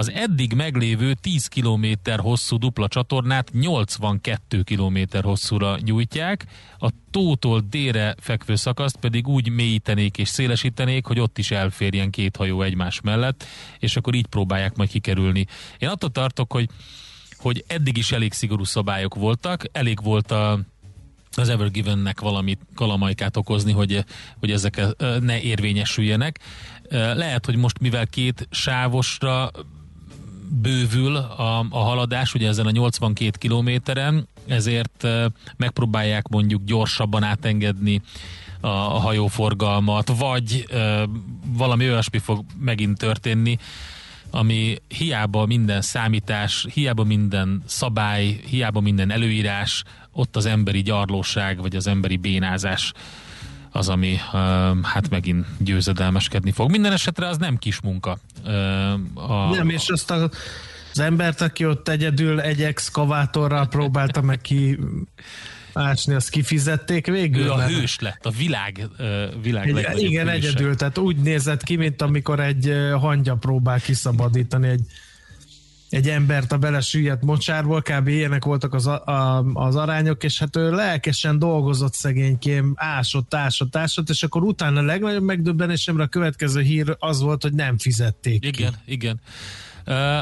Az 0.00 0.10
eddig 0.10 0.52
meglévő 0.52 1.14
10 1.14 1.46
km 1.46 1.86
hosszú 2.16 2.56
dupla 2.56 2.88
csatornát 2.88 3.50
82 3.52 4.62
km 4.62 4.98
hosszúra 5.22 5.78
nyújtják, 5.80 6.46
a 6.78 6.90
tótól 7.10 7.60
délre 7.70 8.14
fekvő 8.20 8.54
szakaszt 8.54 8.96
pedig 8.96 9.28
úgy 9.28 9.48
mélyítenék 9.48 10.18
és 10.18 10.28
szélesítenék, 10.28 11.06
hogy 11.06 11.20
ott 11.20 11.38
is 11.38 11.50
elférjen 11.50 12.10
két 12.10 12.36
hajó 12.36 12.62
egymás 12.62 13.00
mellett, 13.00 13.44
és 13.78 13.96
akkor 13.96 14.14
így 14.14 14.26
próbálják 14.26 14.76
majd 14.76 14.90
kikerülni. 14.90 15.46
Én 15.78 15.88
attól 15.88 16.10
tartok, 16.10 16.52
hogy 16.52 16.68
hogy 17.36 17.64
eddig 17.66 17.96
is 17.96 18.12
elég 18.12 18.32
szigorú 18.32 18.64
szabályok 18.64 19.14
voltak, 19.14 19.64
elég 19.72 20.02
volt 20.02 20.30
a 20.30 20.60
az 21.36 21.48
Ever 21.48 21.70
Given-nek 21.70 22.20
valami 22.20 22.58
kalamajkát 22.74 23.36
okozni, 23.36 23.72
hogy, 23.72 24.04
hogy 24.38 24.50
ezek 24.50 24.86
ne 25.20 25.40
érvényesüljenek. 25.40 26.38
Lehet, 26.90 27.46
hogy 27.46 27.56
most 27.56 27.78
mivel 27.78 28.06
két 28.06 28.48
sávosra 28.50 29.50
bővül 30.50 31.16
a, 31.16 31.66
a 31.70 31.78
haladás, 31.78 32.34
ugye 32.34 32.48
ezen 32.48 32.66
a 32.66 32.70
82 32.70 33.30
kilométeren, 33.38 34.28
ezért 34.46 35.06
megpróbálják 35.56 36.28
mondjuk 36.28 36.64
gyorsabban 36.64 37.22
átengedni 37.22 38.02
a, 38.60 38.68
a 38.68 38.98
hajóforgalmat, 38.98 40.12
vagy 40.18 40.66
valami 41.46 41.90
olyasmi 41.90 42.18
fog 42.18 42.44
megint 42.58 42.98
történni, 42.98 43.58
ami 44.30 44.76
hiába 44.88 45.46
minden 45.46 45.80
számítás, 45.80 46.66
hiába 46.72 47.04
minden 47.04 47.62
szabály, 47.66 48.40
hiába 48.46 48.80
minden 48.80 49.10
előírás, 49.10 49.82
ott 50.12 50.36
az 50.36 50.46
emberi 50.46 50.82
gyarlóság, 50.82 51.60
vagy 51.60 51.76
az 51.76 51.86
emberi 51.86 52.16
bénázás 52.16 52.92
az, 53.70 53.88
ami 53.88 54.16
hát 54.82 55.10
megint 55.10 55.46
győzedelmeskedni 55.58 56.50
fog. 56.50 56.70
Minden 56.70 56.92
esetre 56.92 57.28
az 57.28 57.38
nem 57.38 57.56
kis 57.56 57.80
munka. 57.80 58.18
A, 59.14 59.54
nem, 59.54 59.68
és 59.68 59.88
azt 59.88 60.10
a, 60.10 60.30
az 60.92 60.98
embert, 60.98 61.40
aki 61.40 61.66
ott 61.66 61.88
egyedül 61.88 62.40
egy 62.40 62.62
exkavátorral 62.62 63.68
próbálta 63.68 64.20
meg 64.20 64.40
ki 64.40 64.78
ásni, 65.72 66.14
azt 66.14 66.30
kifizették 66.30 67.06
végül. 67.06 67.44
Ő 67.44 67.50
a 67.50 67.56
mert... 67.56 67.70
hős 67.70 67.98
lett, 67.98 68.26
a 68.26 68.30
világ, 68.30 68.88
világ 69.42 69.68
egy, 69.68 70.02
Igen, 70.02 70.26
hőse. 70.26 70.36
egyedül, 70.36 70.76
tehát 70.76 70.98
úgy 70.98 71.16
nézett 71.16 71.62
ki, 71.62 71.76
mint 71.76 72.02
amikor 72.02 72.40
egy 72.40 72.74
hangya 73.00 73.34
próbál 73.34 73.80
kiszabadítani 73.80 74.68
egy 74.68 74.82
egy 75.90 76.08
embert 76.08 76.52
a 76.52 76.58
belesüllyedt 76.58 77.22
mocsárból, 77.22 77.82
kb. 77.82 78.08
ilyenek 78.08 78.44
voltak 78.44 78.74
az, 78.74 78.86
a, 78.86 79.44
az 79.54 79.76
arányok, 79.76 80.24
és 80.24 80.38
hát 80.38 80.56
ő 80.56 80.70
lelkesen 80.70 81.38
dolgozott 81.38 81.94
szegénykém, 81.94 82.72
ásott, 82.76 83.34
ásott, 83.34 83.76
ásott, 83.76 84.08
és 84.08 84.22
akkor 84.22 84.42
utána 84.42 84.80
a 84.80 84.82
legnagyobb 84.82 85.22
megdöbbenésemre 85.22 86.02
a 86.02 86.06
következő 86.06 86.60
hír 86.60 86.96
az 86.98 87.20
volt, 87.20 87.42
hogy 87.42 87.52
nem 87.52 87.78
fizették 87.78 88.44
Igen, 88.44 88.72
ki. 88.84 88.92
igen. 88.92 89.20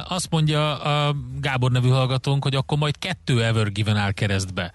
Azt 0.08 0.30
mondja 0.30 0.78
a 0.80 1.16
Gábor 1.40 1.70
nevű 1.70 1.88
hallgatónk, 1.88 2.42
hogy 2.42 2.54
akkor 2.54 2.78
majd 2.78 2.98
kettő 2.98 3.44
Evergiven 3.44 3.96
áll 3.96 4.12
keresztbe. 4.12 4.72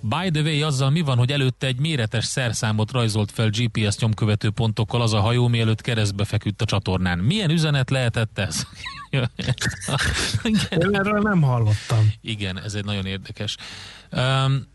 By 0.00 0.30
the 0.30 0.42
way, 0.42 0.62
azzal 0.66 0.90
mi 0.90 1.00
van, 1.00 1.18
hogy 1.18 1.32
előtte 1.32 1.66
egy 1.66 1.78
méretes 1.78 2.24
szerszámot 2.24 2.92
rajzolt 2.92 3.30
fel 3.30 3.50
GPS 3.50 3.98
nyomkövető 3.98 4.50
pontokkal 4.50 5.02
az 5.02 5.12
a 5.12 5.20
hajó, 5.20 5.48
mielőtt 5.48 5.80
keresztbe 5.80 6.24
feküdt 6.24 6.62
a 6.62 6.64
csatornán. 6.64 7.18
Milyen 7.18 7.50
üzenet 7.50 7.90
lehetett 7.90 8.38
ez? 8.38 8.62
Én 10.70 10.94
erről 10.94 11.20
nem 11.22 11.42
hallottam. 11.42 12.12
Igen, 12.20 12.60
ez 12.60 12.74
egy 12.74 12.84
nagyon 12.84 13.06
érdekes. 13.06 13.56
Um, 14.12 14.66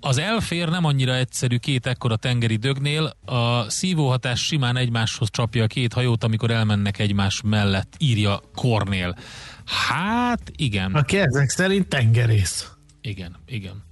az 0.00 0.18
elfér 0.18 0.68
nem 0.68 0.84
annyira 0.84 1.14
egyszerű 1.14 1.56
két 1.56 1.86
ekkora 1.86 2.16
tengeri 2.16 2.56
dögnél, 2.56 3.16
a 3.24 3.70
szívóhatás 3.70 4.44
simán 4.44 4.76
egymáshoz 4.76 5.28
csapja 5.30 5.64
a 5.64 5.66
két 5.66 5.92
hajót, 5.92 6.24
amikor 6.24 6.50
elmennek 6.50 6.98
egymás 6.98 7.40
mellett, 7.44 7.94
írja 7.98 8.40
Kornél. 8.54 9.16
Hát, 9.64 10.52
igen. 10.56 10.94
Aki 10.94 11.18
ezek 11.18 11.48
szerint 11.48 11.88
tengerész. 11.88 12.70
Igen, 13.00 13.36
igen. 13.46 13.84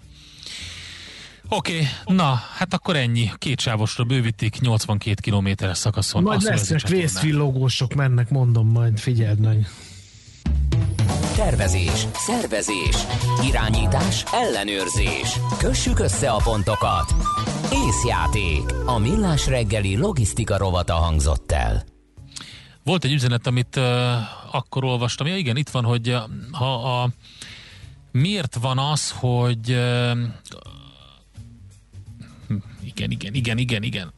Oké, 1.49 1.73
okay, 1.73 2.17
na, 2.17 2.41
hát 2.57 2.75
akkor 2.75 2.97
ennyi. 2.97 3.31
Két 3.39 3.61
sávosra 3.61 4.05
bővítik 4.05 4.61
82 4.61 5.21
kilométeres 5.21 5.79
szakaszon. 5.79 6.23
Majd 6.23 6.43
lesznek 6.43 6.89
vészvillogósok 6.89 7.95
mennek, 7.95 8.31
mondom 8.31 8.69
majd, 8.69 8.99
figyeld 8.99 9.39
meg. 9.39 9.69
Tervezés, 11.37 12.07
szervezés, 12.15 12.97
irányítás, 13.47 14.25
ellenőrzés. 14.33 15.39
Kössük 15.59 15.99
össze 15.99 16.31
a 16.31 16.41
pontokat. 16.45 17.15
Észjáték. 17.73 18.63
A 18.87 18.99
millás 18.99 19.47
reggeli 19.47 19.97
logisztika 19.97 20.57
rovata 20.57 20.95
hangzott 20.95 21.53
el. 21.53 21.85
Volt 22.85 23.05
egy 23.05 23.13
üzenet, 23.13 23.47
amit 23.47 23.77
uh, 23.77 23.85
akkor 24.53 24.85
olvastam. 24.85 25.27
Ja 25.27 25.37
igen, 25.37 25.57
itt 25.57 25.69
van, 25.69 25.85
hogy 25.85 26.17
ha 26.53 27.01
a 27.03 27.09
miért 28.11 28.57
van 28.61 28.79
az, 28.79 29.11
hogy 29.11 29.71
uh, 29.71 30.19
igen, 32.95 33.11
igen, 33.11 33.35
igen, 33.35 33.59
igen, 33.59 33.83
igen. 33.83 34.13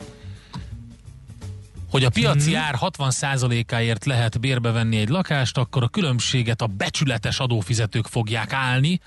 Hogy 1.91 2.05
a 2.05 2.11
piaci 2.11 2.53
hmm. 2.53 2.63
ár 2.63 2.75
60%-áért 2.81 4.05
lehet 4.05 4.41
bérbe 4.41 4.71
venni 4.71 4.97
egy 4.97 5.09
lakást, 5.09 5.59
akkor 5.59 5.83
a 5.83 5.89
különbséget 5.89 6.63
a 6.63 6.67
becsületes 6.67 7.41
adófizetők 7.41 8.07
fogják 8.07 8.53
állni, 8.53 9.01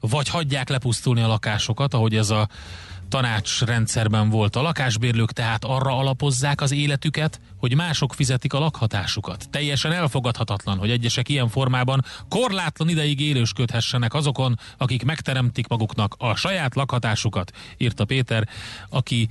vagy 0.00 0.28
hagyják 0.28 0.68
lepusztulni 0.68 1.20
a 1.20 1.26
lakásokat, 1.26 1.94
ahogy 1.94 2.16
ez 2.16 2.30
a 2.30 2.48
tanácsrendszerben 3.08 4.28
volt. 4.30 4.56
A 4.56 4.62
lakásbérlők 4.62 5.32
tehát 5.32 5.64
arra 5.64 5.98
alapozzák 5.98 6.60
az 6.60 6.72
életüket, 6.72 7.40
hogy 7.56 7.74
mások 7.74 8.14
fizetik 8.14 8.52
a 8.52 8.58
lakhatásukat. 8.58 9.48
Teljesen 9.50 9.92
elfogadhatatlan, 9.92 10.78
hogy 10.78 10.90
egyesek 10.90 11.28
ilyen 11.28 11.48
formában 11.48 12.04
korlátlan 12.28 12.88
ideig 12.88 13.20
élősködhessenek 13.20 14.14
azokon, 14.14 14.58
akik 14.76 15.04
megteremtik 15.04 15.68
maguknak 15.68 16.14
a 16.18 16.34
saját 16.34 16.74
lakhatásukat, 16.74 17.52
írta 17.76 18.04
Péter, 18.04 18.48
aki 18.88 19.28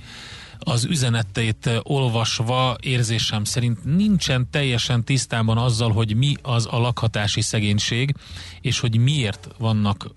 az 0.58 0.84
üzenetét 0.84 1.70
olvasva 1.82 2.76
érzésem 2.80 3.44
szerint 3.44 3.84
nincsen 3.84 4.50
teljesen 4.50 5.04
tisztában 5.04 5.58
azzal, 5.58 5.92
hogy 5.92 6.16
mi 6.16 6.34
az 6.42 6.68
a 6.70 6.78
lakhatási 6.78 7.40
szegénység, 7.40 8.14
és 8.60 8.80
hogy 8.80 8.98
miért 8.98 9.48
vannak 9.58 10.10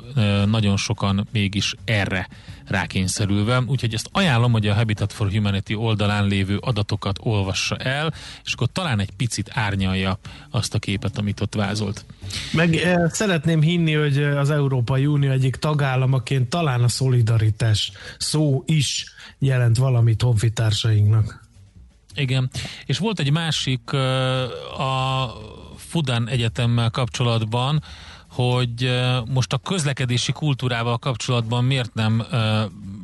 nagyon 0.45 0.77
sokan 0.77 1.27
mégis 1.31 1.75
erre 1.85 2.27
rákényszerülve. 2.67 3.63
Úgyhogy 3.67 3.93
ezt 3.93 4.09
ajánlom, 4.11 4.51
hogy 4.51 4.67
a 4.67 4.73
Habitat 4.73 5.13
for 5.13 5.31
Humanity 5.31 5.73
oldalán 5.73 6.27
lévő 6.27 6.57
adatokat 6.57 7.17
olvassa 7.21 7.75
el, 7.75 8.13
és 8.43 8.53
akkor 8.53 8.67
talán 8.71 8.99
egy 8.99 9.11
picit 9.11 9.51
árnyalja 9.53 10.19
azt 10.49 10.73
a 10.73 10.79
képet, 10.79 11.17
amit 11.17 11.41
ott 11.41 11.55
vázolt. 11.55 12.05
Meg 12.53 12.75
eh, 12.75 13.09
szeretném 13.09 13.61
hinni, 13.61 13.93
hogy 13.93 14.23
az 14.23 14.49
Európai 14.49 15.05
Unió 15.05 15.31
egyik 15.31 15.55
tagállamaként 15.55 16.49
talán 16.49 16.83
a 16.83 16.87
szolidaritás 16.87 17.91
szó 18.17 18.63
is 18.65 19.05
jelent 19.41 19.77
valamit 19.77 20.21
honfitársainknak. 20.21 21.43
Igen, 22.15 22.49
és 22.85 22.97
volt 22.97 23.19
egy 23.19 23.31
másik 23.31 23.93
a 24.77 25.27
Fudan 25.77 26.27
Egyetemmel 26.27 26.89
kapcsolatban, 26.89 27.83
hogy 28.29 29.01
most 29.29 29.53
a 29.53 29.57
közlekedési 29.57 30.31
kultúrával 30.31 30.97
kapcsolatban 30.97 31.63
miért 31.63 31.93
nem 31.93 32.23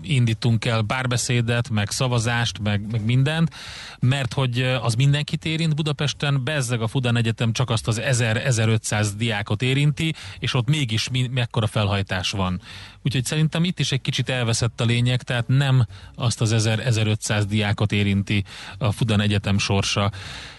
indítunk 0.10 0.66
el 0.66 0.82
párbeszédet, 0.82 1.70
meg 1.70 1.89
szavazást, 1.89 2.60
meg, 2.60 2.91
meg 2.91 3.05
mindent, 3.05 3.53
mert 3.99 4.34
hogy 4.34 4.62
az 4.62 4.93
mindenkit 4.93 5.45
érint 5.45 5.76
Budapesten, 5.76 6.43
bezzeg 6.43 6.82
a 6.82 6.88
Fudan 6.88 7.18
Egyetem 7.18 7.53
csak 7.53 7.70
azt 7.70 7.88
az 7.88 8.01
1000-1500 8.03 9.08
diákot 9.18 9.62
érinti, 9.62 10.14
és 10.39 10.53
ott 10.53 10.68
mégis 10.68 11.10
mi, 11.10 11.28
mekkora 11.28 11.68
felhajtás 11.68 12.32
van. 12.32 12.62
Úgyhogy 13.03 13.26
szerintem 13.26 13.64
itt 13.64 13.80
is 13.80 13.91
egy 13.91 14.01
kicsit 14.01 14.30
elveszett 14.30 14.82
a 14.82 14.86
lényeg, 14.86 15.22
tehát 15.22 15.47
nem 15.47 15.86
azt 16.16 16.41
az 16.41 16.53
1000-1500 16.58 17.43
diákot 17.47 17.91
érinti 17.91 18.43
a 18.78 18.91
Fudan 18.91 19.22
Egyetem 19.22 19.58
sorsa, 19.58 20.12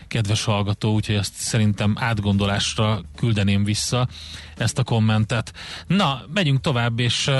kedves 0.08 0.44
hallgató, 0.44 0.92
úgyhogy 0.92 1.14
ezt 1.14 1.34
szerintem 1.34 1.94
átgondolásra 1.98 3.00
küldeném 3.16 3.64
vissza 3.64 4.08
ezt 4.56 4.78
a 4.78 4.82
kommentet. 4.82 5.52
Na, 5.86 6.22
megyünk 6.34 6.60
tovább, 6.60 6.98
és 6.98 7.26
uh, 7.26 7.34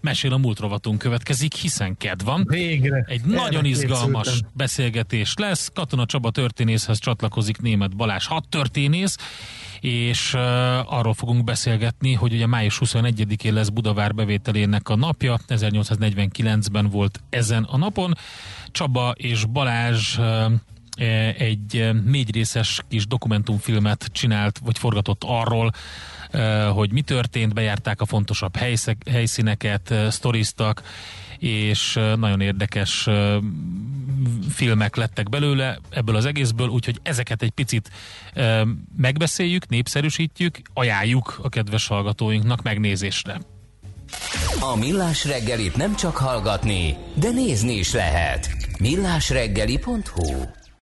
mesél 0.00 0.32
a 0.32 0.36
múlt 0.36 0.58
rovatunk 0.58 0.98
következik, 0.98 1.54
hiszen 1.54 1.96
kedv 1.96 2.24
van. 2.24 2.44
Végre. 2.48 3.04
Egy 3.06 3.24
nagyon 3.24 3.64
izgalmas 3.64 4.26
készültem. 4.26 4.50
beszélgetés 4.52 5.34
lesz. 5.36 5.70
Katona 5.74 6.06
Csaba 6.06 6.30
történészhez 6.30 6.98
csatlakozik 6.98 7.60
német 7.60 7.96
Balázs 7.96 8.26
hat 8.26 8.48
történész, 8.48 9.16
és 9.80 10.34
uh, 10.34 10.40
arról 10.98 11.14
fogunk 11.14 11.44
beszélgetni, 11.44 12.12
hogy 12.12 12.32
ugye 12.32 12.46
május 12.46 12.80
21-én 12.84 13.52
lesz 13.52 13.68
Budavár 13.68 14.14
bevételének 14.14 14.88
a 14.88 14.96
napja, 14.96 15.38
1849-ben 15.48 16.88
volt 16.88 17.20
ezen 17.30 17.62
a 17.62 17.76
napon. 17.76 18.14
Csaba 18.70 19.14
és 19.16 19.44
Balázs 19.44 20.18
uh, 20.18 20.52
egy 21.38 21.90
négyrészes 22.04 22.82
kis 22.88 23.06
dokumentumfilmet 23.06 24.08
csinált, 24.12 24.58
vagy 24.64 24.78
forgatott 24.78 25.22
arról, 25.24 25.72
hogy 26.72 26.92
mi 26.92 27.02
történt, 27.02 27.54
bejárták 27.54 28.00
a 28.00 28.06
fontosabb 28.06 28.56
helyszíneket, 29.10 29.94
sztoriztak, 30.08 30.82
és 31.38 31.92
nagyon 32.16 32.40
érdekes 32.40 33.08
filmek 34.50 34.96
lettek 34.96 35.28
belőle 35.28 35.78
ebből 35.90 36.16
az 36.16 36.24
egészből, 36.24 36.68
úgyhogy 36.68 37.00
ezeket 37.02 37.42
egy 37.42 37.50
picit 37.50 37.90
megbeszéljük, 38.96 39.68
népszerűsítjük, 39.68 40.60
ajánljuk 40.74 41.38
a 41.42 41.48
kedves 41.48 41.86
hallgatóinknak 41.86 42.62
megnézésre. 42.62 43.40
A 44.60 44.76
Millás 44.76 45.24
reggelit 45.24 45.76
nem 45.76 45.96
csak 45.96 46.16
hallgatni, 46.16 46.96
de 47.14 47.30
nézni 47.30 47.72
is 47.72 47.92
lehet. 47.92 48.50
millásreggeli.hu 48.78 50.57